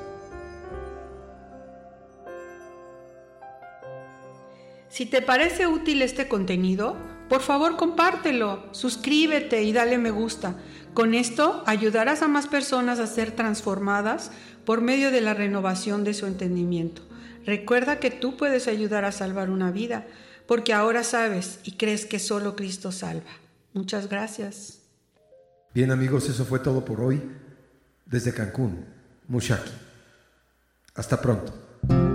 Si 4.90 5.06
te 5.06 5.22
parece 5.22 5.66
útil 5.66 6.02
este 6.02 6.28
contenido, 6.28 6.98
por 7.30 7.40
favor 7.40 7.78
compártelo, 7.78 8.66
suscríbete 8.72 9.62
y 9.62 9.72
dale 9.72 9.96
me 9.96 10.10
gusta. 10.10 10.56
Con 10.92 11.14
esto 11.14 11.62
ayudarás 11.64 12.20
a 12.20 12.28
más 12.28 12.46
personas 12.46 12.98
a 12.98 13.06
ser 13.06 13.30
transformadas 13.30 14.32
por 14.66 14.82
medio 14.82 15.10
de 15.10 15.22
la 15.22 15.32
renovación 15.32 16.04
de 16.04 16.12
su 16.12 16.26
entendimiento. 16.26 17.00
Recuerda 17.46 18.00
que 18.00 18.10
tú 18.10 18.36
puedes 18.36 18.68
ayudar 18.68 19.06
a 19.06 19.12
salvar 19.12 19.48
una 19.48 19.70
vida, 19.70 20.06
porque 20.46 20.74
ahora 20.74 21.04
sabes 21.04 21.58
y 21.64 21.78
crees 21.78 22.04
que 22.04 22.18
solo 22.18 22.54
Cristo 22.54 22.92
salva. 22.92 23.41
Muchas 23.72 24.08
gracias. 24.08 24.80
Bien 25.74 25.90
amigos, 25.90 26.28
eso 26.28 26.44
fue 26.44 26.58
todo 26.58 26.84
por 26.84 27.00
hoy 27.00 27.22
desde 28.04 28.34
Cancún, 28.34 28.84
Mushaki. 29.28 29.70
Hasta 30.94 31.20
pronto. 31.20 32.11